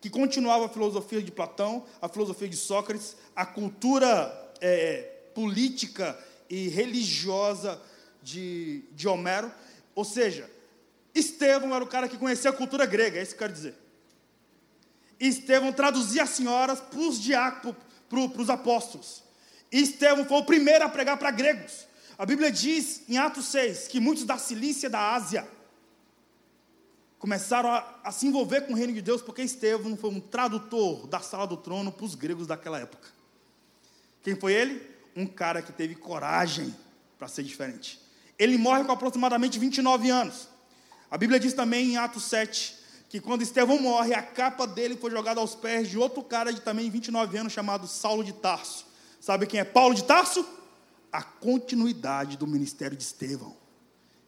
[0.00, 6.18] que continuava a filosofia de Platão, a filosofia de Sócrates, a cultura é, política
[6.48, 7.80] e religiosa
[8.22, 9.52] de, de Homero.
[9.94, 10.50] Ou seja,
[11.14, 13.74] Estevão era o cara que conhecia a cultura grega, é isso que eu quero dizer.
[15.18, 19.22] Estevão traduzia as senhoras para os apóstolos.
[19.70, 21.86] Estevão foi o primeiro a pregar para gregos.
[22.18, 25.48] A Bíblia diz em Atos 6 que muitos da Cilícia da Ásia
[27.18, 31.06] começaram a, a, se envolver com o reino de Deus porque Estevão foi um tradutor
[31.06, 33.08] da sala do trono para os gregos daquela época.
[34.22, 34.93] Quem foi ele?
[35.16, 36.74] Um cara que teve coragem
[37.18, 38.00] para ser diferente.
[38.38, 40.48] Ele morre com aproximadamente 29 anos.
[41.10, 42.76] A Bíblia diz também em Atos 7
[43.08, 46.60] que quando Estevão morre, a capa dele foi jogada aos pés de outro cara de
[46.60, 48.86] também 29 anos chamado Saulo de Tarso.
[49.20, 50.44] Sabe quem é Paulo de Tarso?
[51.12, 53.56] A continuidade do ministério de Estevão.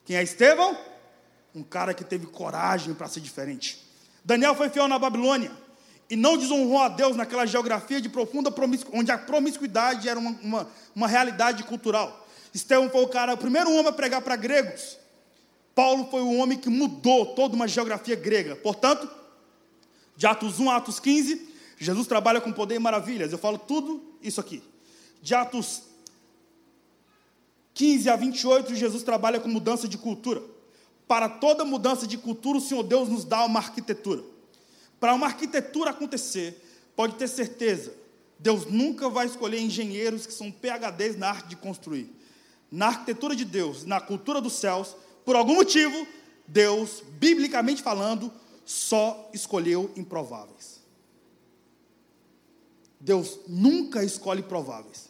[0.05, 0.79] Quem é Estevão?
[1.53, 3.85] Um cara que teve coragem para ser diferente.
[4.25, 5.51] Daniel foi fiel na Babilônia
[6.09, 10.31] e não desonrou a Deus naquela geografia de profunda promiscuidade, onde a promiscuidade era uma,
[10.43, 12.27] uma, uma, realidade cultural.
[12.55, 14.99] Estevão foi o cara, o primeiro homem a pregar para gregos.
[15.75, 18.57] Paulo foi o homem que mudou toda uma geografia grega.
[18.57, 19.11] Portanto,
[20.17, 23.33] de Atos 1 a Atos 15, Jesus trabalha com poder e maravilhas.
[23.33, 24.63] Eu falo tudo isso aqui.
[25.21, 25.83] De Atos
[27.75, 30.43] 15 a 28, Jesus trabalha com mudança de cultura.
[31.07, 34.23] Para toda mudança de cultura, o Senhor Deus nos dá uma arquitetura.
[34.99, 36.63] Para uma arquitetura acontecer,
[36.95, 37.93] pode ter certeza,
[38.39, 42.11] Deus nunca vai escolher engenheiros que são PHDs na arte de construir.
[42.71, 46.07] Na arquitetura de Deus, na cultura dos céus, por algum motivo,
[46.47, 48.33] Deus, biblicamente falando,
[48.65, 50.81] só escolheu improváveis.
[53.01, 55.09] Deus nunca escolhe prováveis.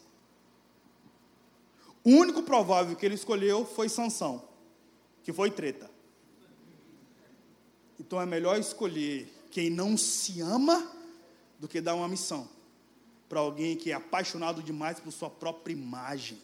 [2.03, 4.47] O único provável que ele escolheu foi Sansão,
[5.23, 5.89] que foi treta.
[7.99, 10.91] Então é melhor escolher quem não se ama
[11.59, 12.47] do que dar uma missão
[13.27, 16.37] para alguém que é apaixonado demais por sua própria imagem.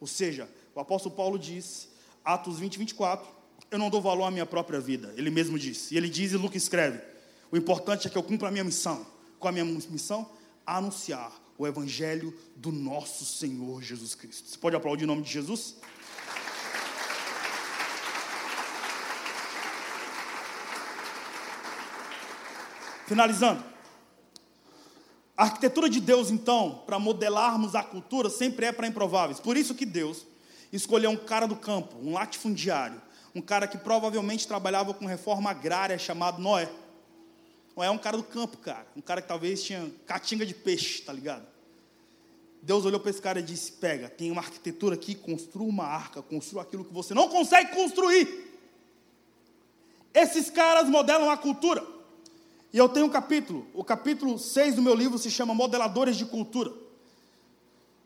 [0.00, 1.88] Ou seja, o apóstolo Paulo diz,
[2.24, 3.28] Atos 20, 24,
[3.70, 5.12] eu não dou valor à minha própria vida.
[5.16, 5.94] Ele mesmo disse.
[5.94, 7.00] E ele diz, e Lucas escreve,
[7.50, 9.06] o importante é que eu cumpra a minha missão.
[9.38, 10.28] Qual a minha missão?
[10.64, 14.48] Anunciar o evangelho do nosso Senhor Jesus Cristo.
[14.48, 15.76] Você pode aplaudir o nome de Jesus?
[23.12, 23.62] Finalizando.
[25.36, 29.38] A arquitetura de Deus, então, para modelarmos a cultura, sempre é para improváveis.
[29.38, 30.24] Por isso que Deus
[30.72, 32.98] escolheu um cara do campo, um latifundiário,
[33.34, 36.70] um cara que provavelmente trabalhava com reforma agrária chamado Noé.
[37.76, 38.86] Noé é um cara do campo, cara.
[38.96, 41.46] Um cara que talvez tinha catinga de peixe, tá ligado?
[42.62, 46.22] Deus olhou para esse cara e disse: Pega, tem uma arquitetura aqui, construa uma arca,
[46.22, 48.26] construa aquilo que você não consegue construir.
[50.14, 51.92] Esses caras modelam a cultura.
[52.72, 56.24] E eu tenho um capítulo, o capítulo 6 do meu livro se chama Modeladores de
[56.24, 56.72] Cultura.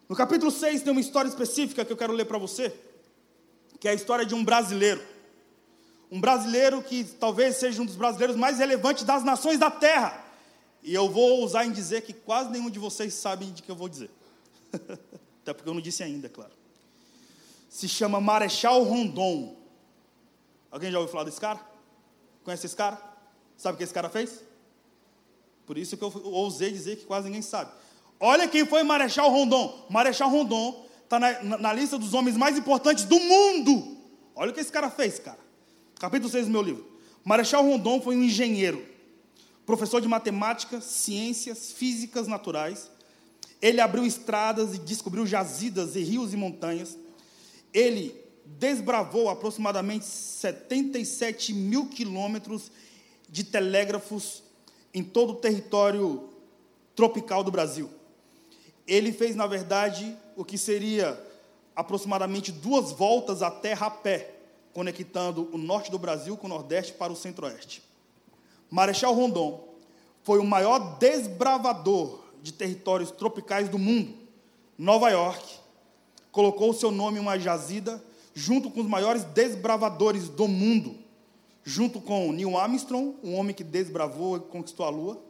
[0.08, 2.74] No capítulo 6 tem uma história específica que eu quero ler para você,
[3.78, 5.00] que é a história de um brasileiro.
[6.10, 10.24] Um brasileiro que talvez seja um dos brasileiros mais relevantes das nações da terra.
[10.82, 13.76] E eu vou ousar em dizer que quase nenhum de vocês sabe de que eu
[13.76, 14.10] vou dizer.
[15.42, 16.52] Até porque eu não disse ainda, é claro.
[17.68, 19.56] Se chama Marechal Rondon.
[20.70, 21.60] Alguém já ouviu falar desse cara?
[22.44, 23.00] Conhece esse cara?
[23.56, 24.45] Sabe o que esse cara fez?
[25.66, 27.72] Por isso que eu ousei dizer que quase ninguém sabe.
[28.20, 29.86] Olha quem foi Marechal Rondon.
[29.90, 33.96] Marechal Rondon está na, na, na, lista dos homens mais importantes do mundo.
[34.34, 35.38] Olha o que esse cara fez, cara.
[35.98, 36.86] Capítulo 6 do meu livro.
[37.24, 38.86] Marechal Rondon foi um engenheiro,
[39.66, 42.90] professor de matemática, ciências, físicas naturais.
[43.60, 46.96] Ele abriu estradas e descobriu jazidas e rios e montanhas.
[47.74, 48.14] Ele
[48.44, 52.70] desbravou aproximadamente 77 mil quilômetros
[53.28, 54.45] de telégrafos
[54.96, 56.30] em todo o território
[56.94, 57.90] tropical do Brasil.
[58.86, 61.22] Ele fez, na verdade, o que seria
[61.74, 64.36] aproximadamente duas voltas à terra a pé,
[64.72, 67.82] conectando o norte do Brasil com o nordeste para o centro-oeste.
[68.70, 69.68] Marechal Rondon
[70.22, 74.14] foi o maior desbravador de territórios tropicais do mundo.
[74.78, 75.58] Nova York
[76.32, 81.05] colocou seu nome em uma jazida junto com os maiores desbravadores do mundo
[81.66, 85.20] junto com Neil Armstrong, um homem que desbravou e conquistou a Lua,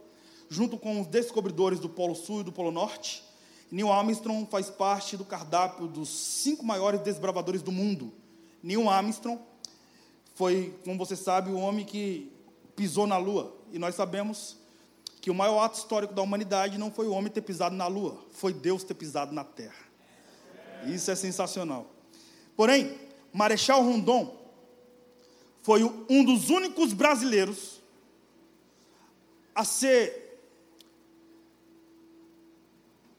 [0.51, 3.25] junto com os descobridores do Polo Sul e do Polo Norte.
[3.71, 8.13] Neil Armstrong faz parte do cardápio dos cinco maiores desbravadores do mundo.
[8.63, 9.41] Neil Armstrong
[10.35, 12.31] foi, como você sabe, o homem que
[12.77, 13.57] pisou na Lua.
[13.73, 14.59] E nós sabemos
[15.23, 18.19] que o maior ato histórico da humanidade não foi o homem ter pisado na Lua,
[18.31, 19.87] foi Deus ter pisado na Terra.
[20.87, 21.87] Isso é sensacional.
[22.55, 22.95] Porém,
[23.33, 24.46] Marechal Rondon
[25.67, 27.83] foi um dos únicos brasileiros
[29.53, 30.41] a ser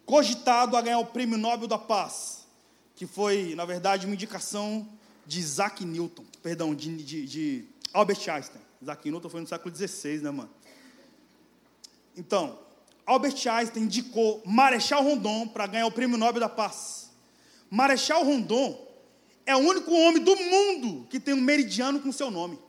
[0.05, 2.47] cogitado a ganhar o Prêmio Nobel da Paz,
[2.95, 4.87] que foi, na verdade, uma indicação
[5.25, 8.61] de Isaac Newton, perdão, de, de, de Albert Einstein.
[8.81, 10.49] Isaac Newton foi no século XVI, né, mano?
[12.15, 12.57] Então,
[13.05, 17.09] Albert Einstein indicou Marechal Rondon para ganhar o Prêmio Nobel da Paz.
[17.69, 18.86] Marechal Rondon
[19.47, 22.59] é o único homem do mundo que tem um meridiano com seu nome.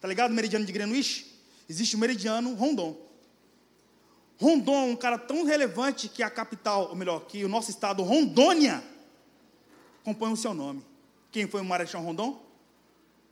[0.00, 0.34] Tá ligado?
[0.34, 1.32] Meridiano de Greenwich?
[1.68, 3.00] Existe o meridiano Rondon.
[4.36, 8.02] Rondon é um cara tão relevante que a capital, ou melhor, que o nosso estado,
[8.02, 8.82] Rondônia,
[10.02, 10.84] compõe o seu nome.
[11.30, 12.44] Quem foi o Marechal Rondon?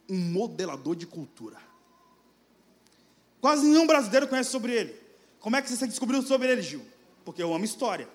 [0.08, 1.58] Um modelador de cultura.
[3.40, 4.94] Quase nenhum brasileiro conhece sobre ele.
[5.40, 6.86] Como é que você descobriu sobre ele, Gil?
[7.24, 8.08] Porque eu amo história.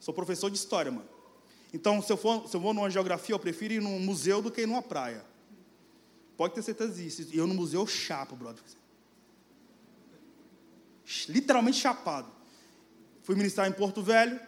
[0.00, 1.11] Sou professor de história, mano.
[1.72, 4.50] Então, se eu, for, se eu vou numa geografia, eu prefiro ir num museu do
[4.50, 5.24] que ir numa praia.
[6.36, 7.26] Pode ter certeza disso.
[7.32, 8.62] E eu no museu chapo, brother.
[11.28, 12.28] Literalmente chapado.
[13.22, 14.38] Fui ministrar em Porto Velho.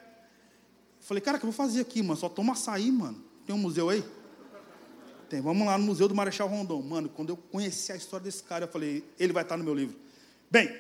[1.01, 2.19] Falei, cara, o que eu vou fazer aqui, mano?
[2.19, 3.23] Só toma açaí, mano.
[3.47, 4.05] Tem um museu aí?
[5.29, 5.41] Tem.
[5.41, 6.83] Vamos lá no Museu do Marechal Rondon.
[6.83, 9.75] Mano, quando eu conheci a história desse cara, eu falei, ele vai estar no meu
[9.75, 9.97] livro.
[10.51, 10.75] Bem,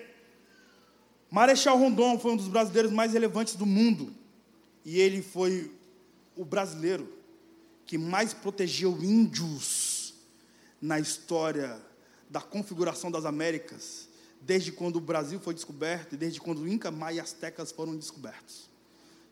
[1.30, 4.14] Marechal Rondon foi um dos brasileiros mais relevantes do mundo.
[4.84, 5.70] E ele foi
[6.36, 7.08] o brasileiro
[7.86, 10.14] que mais protegeu índios
[10.80, 11.80] na história
[12.28, 14.08] da configuração das Américas,
[14.40, 17.96] desde quando o Brasil foi descoberto e desde quando o Inca, Maia e Aztecas foram
[17.96, 18.68] descobertos.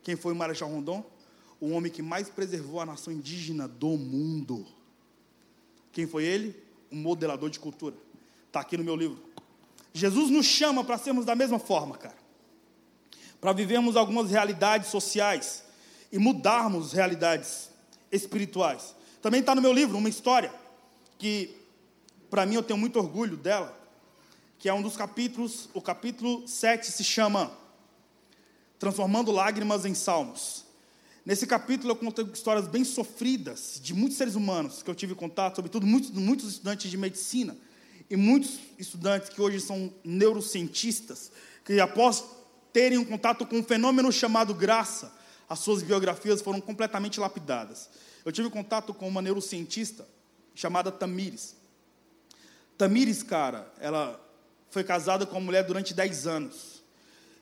[0.03, 1.05] Quem foi o Marechal Rondon?
[1.61, 4.66] O homem que mais preservou a nação indígena do mundo.
[5.92, 6.61] Quem foi ele?
[6.90, 7.96] Um modelador de cultura.
[8.46, 9.22] Está aqui no meu livro.
[9.92, 12.16] Jesus nos chama para sermos da mesma forma, cara.
[13.40, 15.64] Para vivermos algumas realidades sociais
[16.12, 17.70] e mudarmos realidades
[18.12, 18.94] espirituais.
[19.22, 20.52] Também está no meu livro uma história
[21.18, 21.56] que,
[22.28, 23.76] para mim, eu tenho muito orgulho dela,
[24.58, 27.50] que é um dos capítulos, o capítulo 7 se chama
[28.78, 30.64] Transformando Lágrimas em Salmos.
[31.24, 35.56] Nesse capítulo eu conto histórias bem sofridas de muitos seres humanos que eu tive contato,
[35.56, 37.56] sobretudo muitos, muitos estudantes de medicina
[38.10, 41.30] e muitos estudantes que hoje são neurocientistas,
[41.64, 42.24] que após
[42.72, 45.12] terem um contato com um fenômeno chamado graça,
[45.53, 47.90] as suas biografias foram completamente lapidadas.
[48.24, 50.09] Eu tive contato com uma neurocientista
[50.55, 51.55] chamada Tamires.
[52.78, 54.18] Tamires, cara, ela
[54.70, 56.82] foi casada com uma mulher durante 10 anos.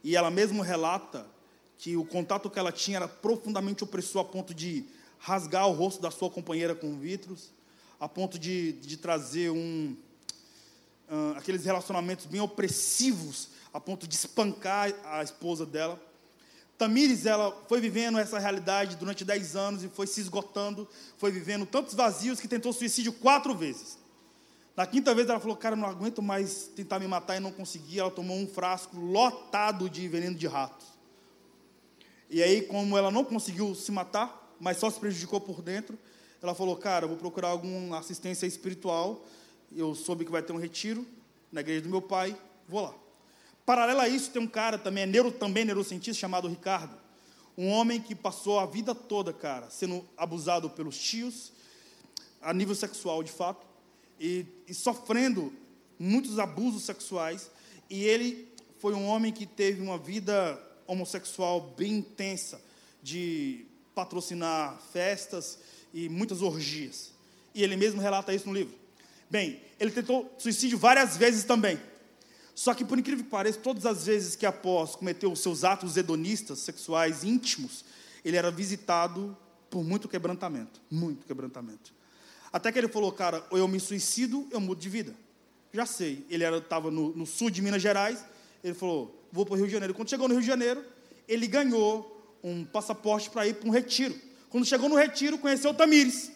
[0.02, 1.24] E ela mesmo relata
[1.78, 4.84] que o contato que ela tinha era profundamente opressor a ponto de
[5.16, 7.52] rasgar o rosto da sua companheira com vitros,
[8.00, 9.96] a ponto de, de trazer um,
[11.08, 16.09] uh, aqueles relacionamentos bem opressivos, a ponto de espancar a esposa dela.
[16.81, 21.66] Tamires, ela foi vivendo essa realidade durante 10 anos e foi se esgotando, foi vivendo
[21.66, 23.99] tantos vazios que tentou suicídio quatro vezes.
[24.74, 28.01] Na quinta vez ela falou, cara, não aguento mais tentar me matar e não consegui.
[28.01, 30.87] Ela tomou um frasco lotado de veneno de ratos.
[32.31, 35.99] E aí, como ela não conseguiu se matar, mas só se prejudicou por dentro,
[36.41, 39.22] ela falou: Cara, vou procurar alguma assistência espiritual.
[39.76, 41.07] Eu soube que vai ter um retiro
[41.53, 42.35] na igreja do meu pai,
[42.66, 42.95] vou lá.
[43.70, 46.92] Paralelo a isso, tem um cara também, é neuro, também neurocientista, chamado Ricardo.
[47.56, 51.52] Um homem que passou a vida toda, cara, sendo abusado pelos tios,
[52.42, 53.64] a nível sexual de fato,
[54.18, 55.52] e, e sofrendo
[55.96, 57.48] muitos abusos sexuais.
[57.88, 62.60] E ele foi um homem que teve uma vida homossexual bem intensa,
[63.00, 65.60] de patrocinar festas
[65.94, 67.12] e muitas orgias.
[67.54, 68.74] E ele mesmo relata isso no livro.
[69.30, 71.78] Bem, ele tentou suicídio várias vezes também.
[72.61, 75.96] Só que, por incrível que pareça, todas as vezes que após cometeu os seus atos
[75.96, 77.82] hedonistas, sexuais, íntimos,
[78.22, 79.34] ele era visitado
[79.70, 80.78] por muito quebrantamento.
[80.90, 81.90] Muito quebrantamento.
[82.52, 85.14] Até que ele falou, cara, ou eu me suicido, eu mudo de vida.
[85.72, 86.22] Já sei.
[86.28, 88.22] Ele estava no, no sul de Minas Gerais.
[88.62, 89.94] Ele falou, vou para o Rio de Janeiro.
[89.94, 90.84] Quando chegou no Rio de Janeiro,
[91.26, 94.14] ele ganhou um passaporte para ir para um retiro.
[94.50, 96.30] Quando chegou no retiro, conheceu Tamires.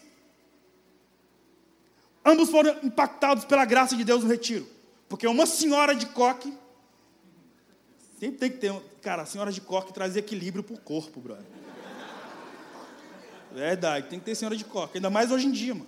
[2.25, 4.73] Ambos foram impactados pela graça de Deus no retiro.
[5.07, 6.53] Porque uma senhora de coque.
[8.19, 8.73] Sempre tem que ter.
[9.01, 11.45] Cara, a senhora de coque traz equilíbrio para o corpo, brother.
[13.53, 14.97] Verdade, tem que ter senhora de coque.
[14.97, 15.87] Ainda mais hoje em dia, mano.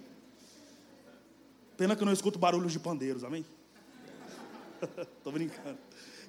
[1.75, 3.45] Pena que eu não escuto barulhos de pandeiros, amém?
[5.23, 5.77] Tô brincando.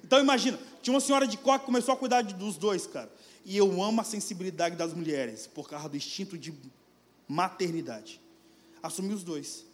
[0.03, 3.09] Então imagina, tinha uma senhora de coque que começou a cuidar dos dois, cara.
[3.45, 6.53] E eu amo a sensibilidade das mulheres, por causa do instinto de
[7.27, 8.21] maternidade.
[8.81, 9.65] Assumi os dois.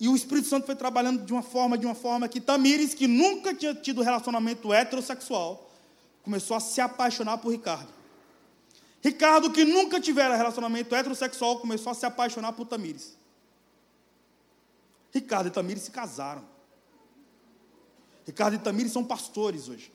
[0.00, 3.08] E o Espírito Santo foi trabalhando de uma forma, de uma forma que Tamires, que
[3.08, 5.70] nunca tinha tido relacionamento heterossexual,
[6.22, 7.92] começou a se apaixonar por Ricardo.
[9.02, 13.16] Ricardo, que nunca tivera relacionamento heterossexual, começou a se apaixonar por Tamires.
[15.12, 16.44] Ricardo e Tamires se casaram.
[18.26, 19.92] Ricardo e Tamires são pastores hoje.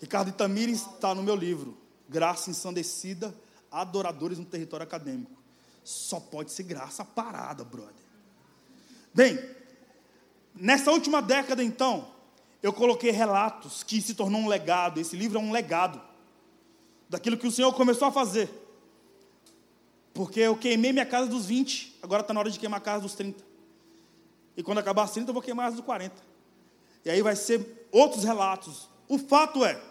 [0.00, 1.76] Ricardo e Tamires está no meu livro,
[2.08, 3.34] Graça Ensandecida,
[3.70, 5.36] Adoradores no Território Acadêmico.
[5.82, 8.07] Só pode ser graça parada, brother.
[9.18, 9.36] Bem,
[10.54, 12.06] nessa última década, então,
[12.62, 15.00] eu coloquei relatos que se tornou um legado.
[15.00, 16.00] Esse livro é um legado
[17.08, 18.48] daquilo que o Senhor começou a fazer.
[20.14, 23.02] Porque eu queimei minha casa dos 20, agora está na hora de queimar a casa
[23.02, 23.42] dos 30.
[24.56, 26.14] E quando acabar as 30, eu vou queimar as dos 40.
[27.04, 28.88] E aí vai ser outros relatos.
[29.08, 29.82] O fato é,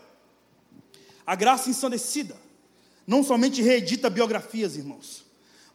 [1.25, 2.37] a graça ensandecida
[3.05, 5.25] não somente reedita biografias, irmãos,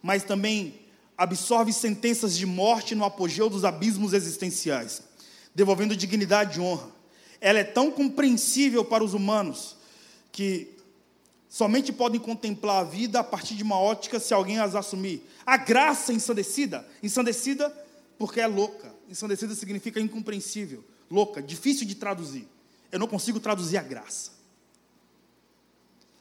[0.02, 0.81] mas também
[1.16, 5.02] absorve sentenças de morte no apogeu dos abismos existenciais,
[5.54, 6.88] devolvendo dignidade e honra.
[7.40, 9.76] Ela é tão compreensível para os humanos
[10.30, 10.68] que
[11.48, 15.22] somente podem contemplar a vida a partir de uma ótica se alguém as assumir.
[15.44, 17.70] A graça ensandecida, ensandecida
[18.18, 22.48] porque é louca, ensandecida significa incompreensível louca, difícil de traduzir.
[22.90, 24.32] Eu não consigo traduzir a graça.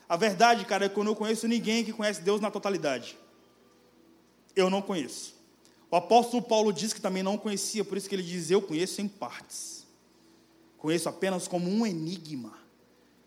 [0.08, 3.18] A verdade, cara, é que eu não conheço ninguém que conhece Deus na totalidade.
[4.56, 5.36] Eu não conheço.
[5.90, 9.02] O apóstolo Paulo diz que também não conhecia, por isso que ele diz: Eu conheço
[9.02, 9.86] em partes.
[10.78, 12.58] Conheço apenas como um enigma.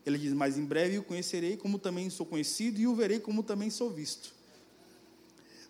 [0.05, 3.43] Ele diz: Mas em breve o conhecerei como também sou conhecido e o verei como
[3.43, 4.35] também sou visto.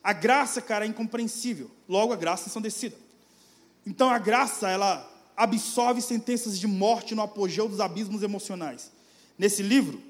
[0.02, 1.70] A graça, cara, é incompreensível.
[1.88, 2.96] Logo, a graça é ensandecida.
[3.86, 8.92] Então a graça, ela absorve sentenças de morte no apogeu dos abismos emocionais.
[9.36, 10.00] Nesse livro,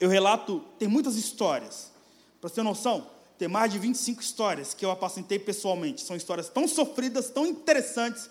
[0.00, 1.92] eu relato, tem muitas histórias.
[2.40, 6.00] Para ter noção, tem mais de 25 histórias que eu apacentei pessoalmente.
[6.00, 8.30] São histórias tão sofridas, tão interessantes,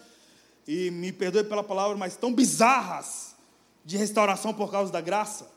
[0.67, 3.35] e me perdoe pela palavra, mas tão bizarras
[3.83, 5.47] de restauração por causa da graça,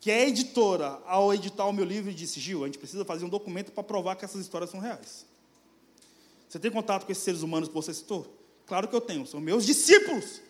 [0.00, 3.28] que a editora, ao editar o meu livro, disse: Gil, a gente precisa fazer um
[3.28, 5.24] documento para provar que essas histórias são reais.
[6.48, 8.26] Você tem contato com esses seres humanos que você citou?
[8.66, 10.40] Claro que eu tenho, são meus discípulos.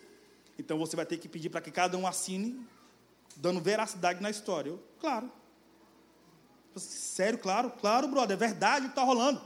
[0.57, 2.59] Então você vai ter que pedir para que cada um assine,
[3.35, 4.71] dando veracidade na história.
[4.71, 5.31] Eu, claro.
[6.75, 9.41] Sério, claro, claro, brother, é verdade o que está rolando.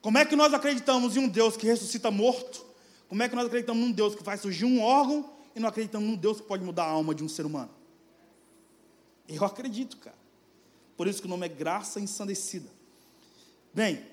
[0.00, 2.64] Como é que nós acreditamos em um Deus que ressuscita morto?
[3.08, 6.08] Como é que nós acreditamos num Deus que faz surgir um órgão e não acreditamos
[6.08, 7.70] num Deus que pode mudar a alma de um ser humano?
[9.28, 10.16] Eu acredito, cara.
[10.96, 12.68] Por isso que o nome é graça ensandecida.
[13.72, 14.04] Bem,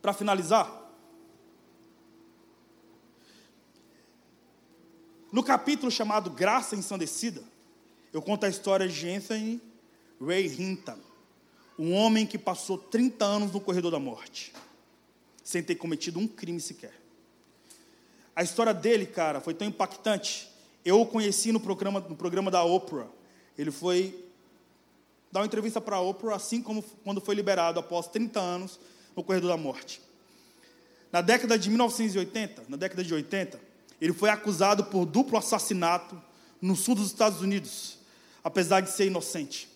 [0.00, 0.82] para finalizar,
[5.30, 7.42] no capítulo chamado Graça Ensandecida,
[8.12, 9.60] eu conto a história de Anthony
[10.24, 10.98] Ray Hinton,
[11.78, 14.52] um homem que passou 30 anos no corredor da morte,
[15.42, 16.92] sem ter cometido um crime sequer.
[18.34, 20.48] A história dele, cara, foi tão impactante.
[20.84, 23.08] Eu o conheci no programa, no programa da Oprah.
[23.58, 24.24] Ele foi
[25.30, 28.78] dar uma entrevista para a Oprah, assim como quando foi liberado após 30 anos
[29.16, 30.00] no corredor da morte.
[31.10, 33.60] Na década de 1980, na década de 80,
[34.00, 36.20] ele foi acusado por duplo assassinato
[36.60, 37.98] no sul dos Estados Unidos,
[38.42, 39.71] apesar de ser inocente.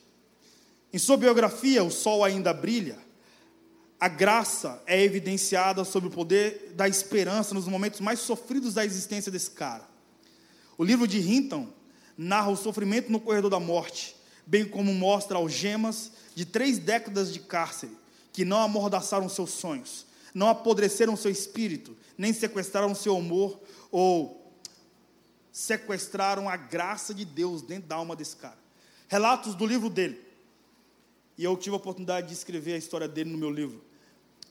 [0.96, 2.96] Em sua biografia, O Sol Ainda Brilha,
[4.00, 9.30] a graça é evidenciada sobre o poder da esperança nos momentos mais sofridos da existência
[9.30, 9.86] desse cara.
[10.78, 11.68] O livro de Hinton
[12.16, 14.16] narra o sofrimento no corredor da morte,
[14.46, 17.92] bem como mostra algemas de três décadas de cárcere
[18.32, 24.50] que não amordaçaram seus sonhos, não apodreceram seu espírito, nem sequestraram seu humor ou
[25.52, 28.56] sequestraram a graça de Deus dentro da alma desse cara.
[29.08, 30.24] Relatos do livro dele.
[31.38, 33.82] E eu tive a oportunidade de escrever a história dele no meu livro.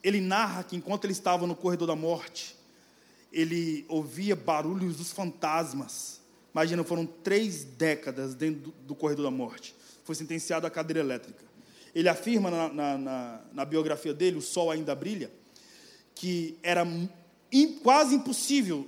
[0.04, 2.56] Ele narra que enquanto ele estava no corredor da morte,
[3.34, 6.22] ele ouvia barulhos dos fantasmas.
[6.54, 9.76] Imagina, foram três décadas dentro do, do corredor da morte.
[10.04, 11.44] Foi sentenciado à cadeira elétrica.
[11.94, 15.32] Ele afirma na, na, na, na biografia dele, O Sol Ainda Brilha,
[16.14, 16.86] que era
[17.82, 18.88] quase impossível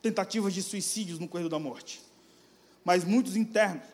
[0.00, 2.00] tentativas de suicídios no corredor da morte.
[2.84, 3.84] Mas muitos internos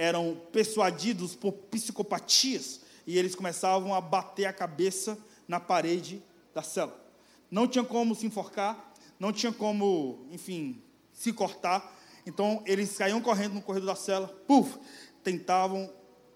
[0.00, 6.22] eram persuadidos por psicopatias e eles começavam a bater a cabeça na parede
[6.54, 6.98] da cela.
[7.50, 10.82] Não tinha como se enforcar, não tinha como, enfim,
[11.12, 12.00] se cortar.
[12.24, 14.78] Então eles caíam correndo no corredor da cela, puf,
[15.22, 15.92] tentavam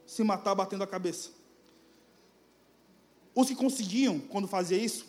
[0.07, 1.31] se matar batendo a cabeça.
[3.35, 5.07] Os que conseguiam, quando fazia isso,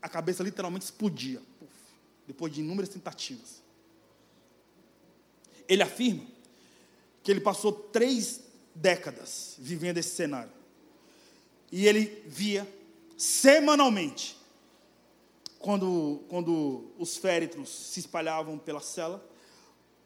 [0.00, 1.70] a cabeça literalmente explodia, puf,
[2.26, 3.62] depois de inúmeras tentativas.
[5.68, 6.29] Ele afirma
[7.22, 8.42] que ele passou três
[8.74, 10.52] décadas vivendo esse cenário.
[11.70, 12.66] E ele via
[13.16, 14.36] semanalmente,
[15.58, 19.24] quando, quando os féretros se espalhavam pela cela,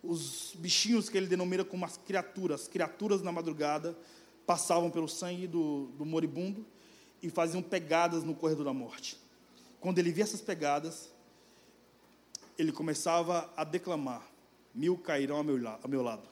[0.02, 3.96] os bichinhos que ele denomina como as criaturas, criaturas na madrugada,
[4.44, 6.66] passavam pelo sangue do, do moribundo
[7.22, 9.18] e faziam pegadas no corredor da morte.
[9.80, 11.08] Quando ele via essas pegadas,
[12.58, 14.26] ele começava a declamar:
[14.74, 16.28] Mil cairão ao meu, ao meu lado,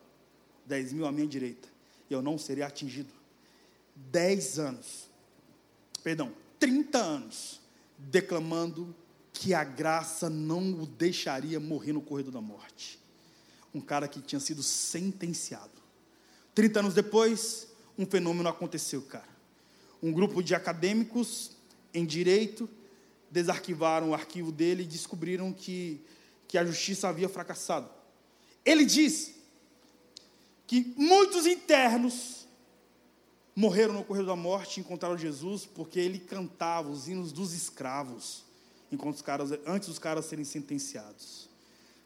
[0.67, 1.69] dez mil à minha direita,
[2.09, 3.13] e eu não serei atingido.
[3.95, 5.11] Dez anos,
[6.03, 7.61] perdão, 30 anos
[7.99, 8.95] declamando
[9.33, 12.99] que a graça não o deixaria morrer no corredor da morte.
[13.75, 15.73] Um cara que tinha sido sentenciado.
[16.55, 19.29] 30 anos depois, um fenômeno aconteceu, cara.
[20.03, 21.53] Um grupo de acadêmicos
[21.95, 22.69] em direito
[23.31, 26.01] desarquivaram o arquivo dele e descobriram que,
[26.47, 27.89] que a justiça havia fracassado.
[28.65, 29.35] Ele diz
[30.73, 32.47] que muitos internos
[33.55, 38.43] morreram no corredor da morte e encontraram Jesus porque ele cantava os hinos dos escravos,
[38.91, 41.47] enquanto os caras, antes dos caras serem sentenciados.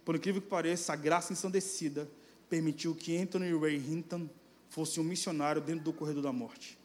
[0.05, 2.11] Por incrível que pareça, a graça ensandecida
[2.51, 4.29] permitiu que Anthony Ray Hinton
[4.69, 6.77] fosse um missionário dentro do corredor da morte,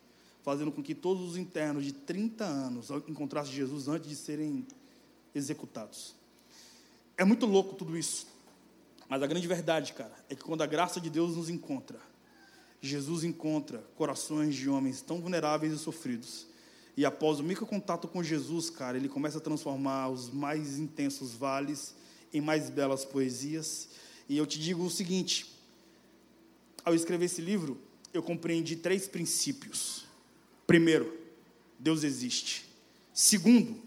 [0.44, 4.68] fazendo com que todos os internos de 30 anos encontrassem Jesus antes de serem
[5.34, 6.14] executados.
[7.18, 8.28] É muito louco tudo isso.
[9.12, 12.00] Mas a grande verdade, cara, é que quando a graça de Deus nos encontra,
[12.80, 16.48] Jesus encontra corações de homens tão vulneráveis e sofridos.
[16.96, 21.34] E após o micro contato com Jesus, cara, ele começa a transformar os mais intensos
[21.34, 21.94] vales
[22.34, 23.90] em mais belas poesias.
[24.30, 25.60] E eu te digo o seguinte:
[26.86, 27.78] ao escrever esse livro,
[28.14, 30.06] eu compreendi três princípios.
[30.66, 31.20] Primeiro,
[31.78, 32.66] Deus existe.
[33.14, 33.78] Segundo,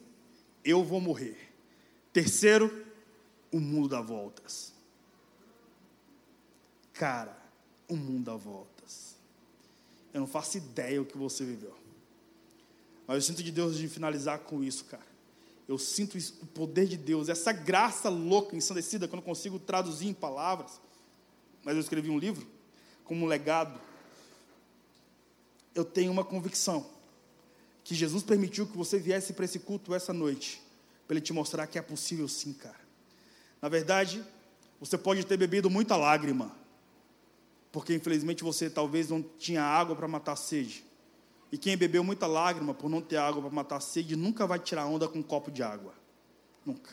[0.63, 1.51] eu vou morrer.
[2.13, 2.71] Terceiro,
[3.51, 4.74] o mundo dá voltas.
[6.95, 7.37] Cara,
[7.89, 9.17] o mundo dá voltas.
[10.13, 11.77] Eu não faço ideia o que você viveu.
[13.07, 15.05] Mas eu sinto de Deus de finalizar com isso, cara.
[15.67, 20.07] Eu sinto o poder de Deus, essa graça louca, ensandecida, que eu não consigo traduzir
[20.07, 20.81] em palavras.
[21.65, 22.47] Mas eu escrevi um livro
[23.05, 23.81] como um legado.
[25.75, 26.87] Eu tenho uma convicção
[27.83, 30.63] que Jesus permitiu que você viesse para esse culto essa noite,
[31.07, 32.81] para Ele te mostrar que é possível sim, cara.
[33.61, 34.25] Na verdade,
[34.79, 36.55] você pode ter bebido muita lágrima,
[37.75, 40.85] porque infelizmente você talvez não tinha água para matar a sede.
[41.51, 44.61] E quem bebeu muita lágrima por não ter água para matar a sede nunca vai
[44.61, 45.93] tirar onda com um copo de água.
[46.65, 46.93] Nunca.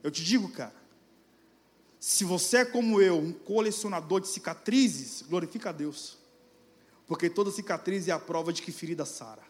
[0.00, 0.76] Eu te digo, cara,
[1.98, 6.16] se você é como eu, um colecionador de cicatrizes, glorifica a Deus.
[7.04, 9.42] Porque toda cicatriz é a prova de que ferida sara.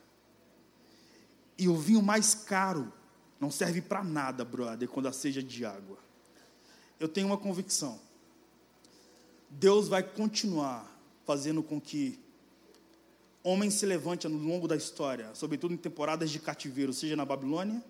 [1.58, 2.90] E o vinho mais caro
[3.38, 5.98] não serve para nada, brother, quando a seja de água.
[6.98, 8.07] Eu tenho uma convicção.
[9.50, 10.86] Deus vai continuar
[11.24, 12.18] fazendo com que
[13.42, 17.82] homem se levante ao longo da história, sobretudo em temporadas de cativeiro, seja na Babilônia,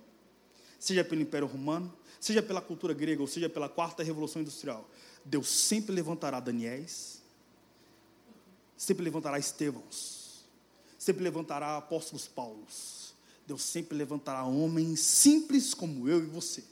[0.79, 4.89] seja pelo Império Romano, seja pela cultura grega, ou seja pela quarta revolução industrial.
[5.25, 7.21] Deus sempre levantará Daniéis,
[8.77, 10.45] sempre levantará Estevãos,
[10.99, 13.15] sempre levantará apóstolos Paulos.
[13.47, 16.63] Deus sempre levantará homens simples como eu e você,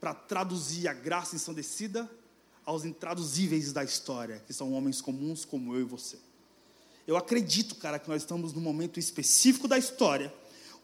[0.00, 2.10] para traduzir a graça ensandecida
[2.68, 6.18] aos intraduzíveis da história, que são homens comuns como eu e você.
[7.06, 10.30] Eu acredito, cara, que nós estamos num momento específico da história,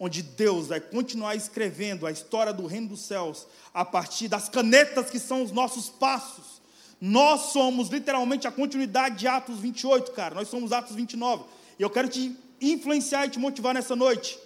[0.01, 5.11] onde Deus vai continuar escrevendo a história do reino dos céus a partir das canetas
[5.11, 6.62] que são os nossos passos.
[6.99, 10.37] Nós somos literalmente a continuidade de Atos 28, cara.
[10.37, 11.45] Nós somos Atos 29.
[11.78, 14.39] E eu quero te influenciar e te motivar nessa noite.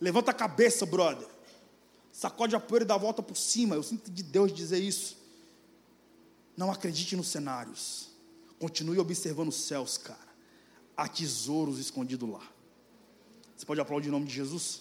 [0.00, 1.28] Levanta a cabeça, brother.
[2.10, 3.74] Sacode a poeira e dá a volta por cima.
[3.74, 5.25] Eu sinto de Deus dizer isso.
[6.56, 8.08] Não acredite nos cenários.
[8.58, 10.26] Continue observando os céus, cara
[10.96, 12.40] há tesouros escondidos lá.
[13.54, 14.80] Você pode aplaudir o nome de Jesus?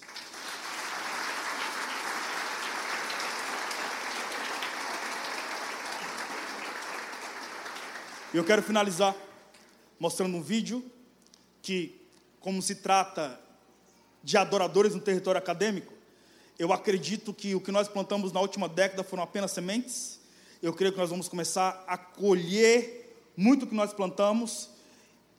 [8.34, 9.16] E eu quero finalizar
[10.00, 10.84] mostrando um vídeo
[11.62, 12.02] que,
[12.40, 13.40] como se trata
[14.24, 15.94] de adoradores no território acadêmico,
[16.58, 20.20] eu acredito que o que nós plantamos na última década foram apenas sementes.
[20.62, 24.70] Eu creio que nós vamos começar a colher muito que nós plantamos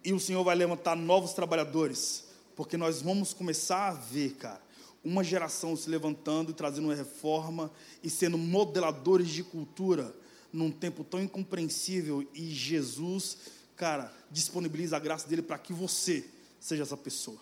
[0.05, 4.61] e o Senhor vai levantar novos trabalhadores, porque nós vamos começar a ver, cara,
[5.03, 7.71] uma geração se levantando e trazendo uma reforma
[8.03, 10.15] e sendo modeladores de cultura
[10.53, 13.39] num tempo tão incompreensível e Jesus,
[13.75, 16.25] cara, disponibiliza a graça dele para que você
[16.61, 17.39] seja essa pessoa.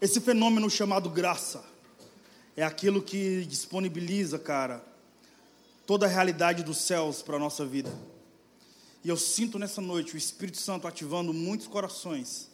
[0.00, 1.64] Esse fenômeno chamado graça
[2.56, 4.84] é aquilo que disponibiliza, cara,
[5.86, 7.92] toda a realidade dos céus para a nossa vida.
[9.04, 12.50] E eu sinto nessa noite o Espírito Santo ativando muitos corações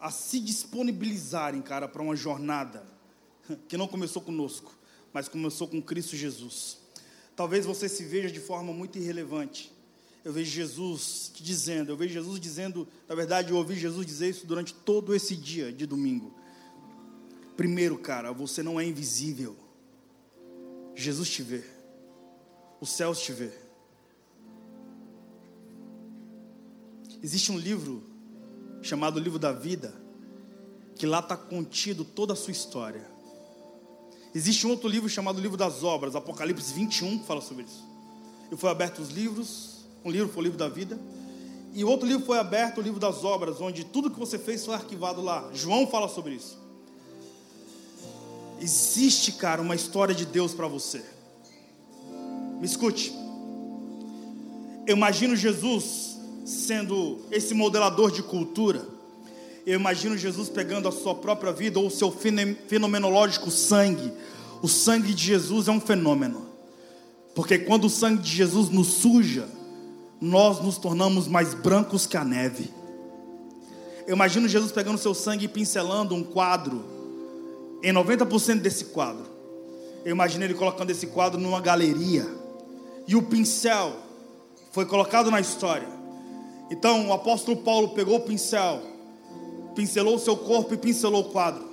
[0.00, 2.84] a se disponibilizarem, cara, para uma jornada
[3.68, 4.76] que não começou conosco,
[5.12, 6.78] mas começou com Cristo Jesus.
[7.36, 9.72] Talvez você se veja de forma muito irrelevante.
[10.24, 14.46] Eu vejo Jesus dizendo, eu vejo Jesus dizendo, na verdade, eu ouvi Jesus dizer isso
[14.46, 16.34] durante todo esse dia de domingo.
[17.56, 19.56] Primeiro, cara, você não é invisível.
[20.96, 21.73] Jesus te vê.
[22.84, 23.50] Os céus te vê.
[27.22, 28.02] Existe um livro
[28.82, 29.94] chamado Livro da Vida,
[30.94, 33.00] que lá está contido toda a sua história.
[34.34, 37.82] Existe um outro livro chamado Livro das Obras, Apocalipse 21, que fala sobre isso.
[38.52, 41.00] E foi aberto os livros, um livro foi o livro da vida,
[41.72, 44.74] e outro livro foi aberto, o livro das obras, onde tudo que você fez foi
[44.74, 45.48] arquivado lá.
[45.54, 46.58] João fala sobre isso.
[48.60, 51.13] Existe, cara, uma história de Deus para você.
[52.64, 53.14] Me escute.
[54.86, 58.80] Eu imagino Jesus sendo esse modelador de cultura.
[59.66, 64.10] Eu imagino Jesus pegando a sua própria vida ou o seu fenomenológico sangue.
[64.62, 66.46] O sangue de Jesus é um fenômeno.
[67.34, 69.46] Porque quando o sangue de Jesus nos suja,
[70.18, 72.72] nós nos tornamos mais brancos que a neve.
[74.06, 76.82] Eu imagino Jesus pegando seu sangue e pincelando um quadro.
[77.82, 79.26] Em 90% desse quadro.
[80.02, 82.42] Eu imagino ele colocando esse quadro numa galeria.
[83.06, 83.96] E o pincel
[84.72, 85.94] foi colocado na história
[86.70, 88.82] então o apóstolo Paulo pegou o pincel,
[89.74, 91.64] pincelou o seu corpo e pincelou o quadro.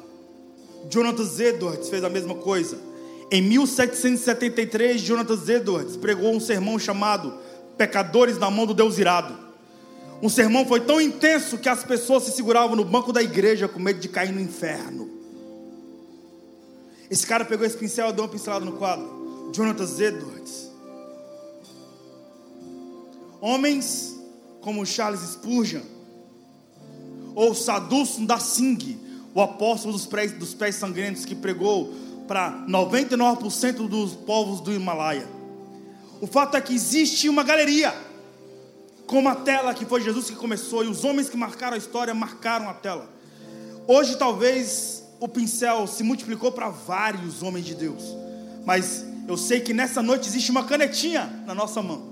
[0.89, 2.77] Jonathan Edwards fez a mesma coisa.
[3.31, 7.33] Em 1773, Jonathan Edwards pregou um sermão chamado
[7.77, 9.35] Pecadores na mão do Deus irado.
[10.21, 13.79] Um sermão foi tão intenso que as pessoas se seguravam no banco da igreja com
[13.79, 15.09] medo de cair no inferno.
[17.09, 19.49] Esse cara pegou esse pincel e deu uma pincelada no quadro.
[19.53, 20.70] Jonathan Edwards.
[23.41, 24.15] Homens
[24.61, 25.81] como Charles Spurgeon,
[27.33, 28.97] ou Sadhu Sundar Singh,
[29.33, 31.91] o apóstolo dos pés, dos pés sangrentos que pregou
[32.27, 35.27] para 99% dos povos do Himalaia.
[36.21, 37.93] O fato é que existe uma galeria,
[39.07, 42.13] como a tela que foi Jesus que começou, e os homens que marcaram a história
[42.13, 43.09] marcaram a tela.
[43.87, 48.03] Hoje, talvez, o pincel se multiplicou para vários homens de Deus,
[48.65, 52.10] mas eu sei que nessa noite existe uma canetinha na nossa mão,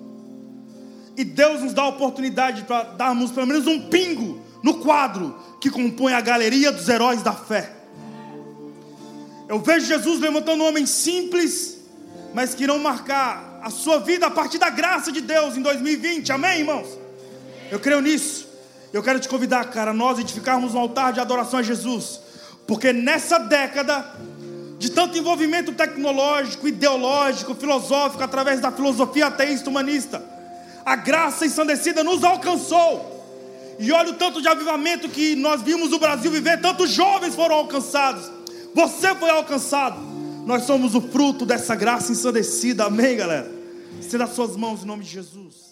[1.20, 5.70] e Deus nos dá a oportunidade para darmos pelo menos um pingo no quadro que
[5.70, 7.74] compõe a galeria dos heróis da fé.
[9.50, 11.78] Eu vejo Jesus levantando homens simples,
[12.34, 16.32] mas que irão marcar a sua vida a partir da graça de Deus em 2020.
[16.32, 16.88] Amém, irmãos?
[17.70, 18.48] Eu creio nisso.
[18.94, 22.22] Eu quero te convidar, cara, nós edificarmos um altar de adoração a Jesus,
[22.66, 24.10] porque nessa década
[24.78, 30.39] de tanto envolvimento tecnológico, ideológico, filosófico, através da filosofia ateísta humanista,
[30.86, 33.18] a graça ensandecida nos alcançou.
[33.80, 37.56] E olha o tanto de avivamento que nós vimos o Brasil viver, tantos jovens foram
[37.56, 38.30] alcançados.
[38.74, 40.00] Você foi alcançado.
[40.46, 42.86] Nós somos o fruto dessa graça ensandecida.
[42.86, 43.50] Amém, galera?
[44.00, 45.69] Estenda as suas mãos em nome de Jesus.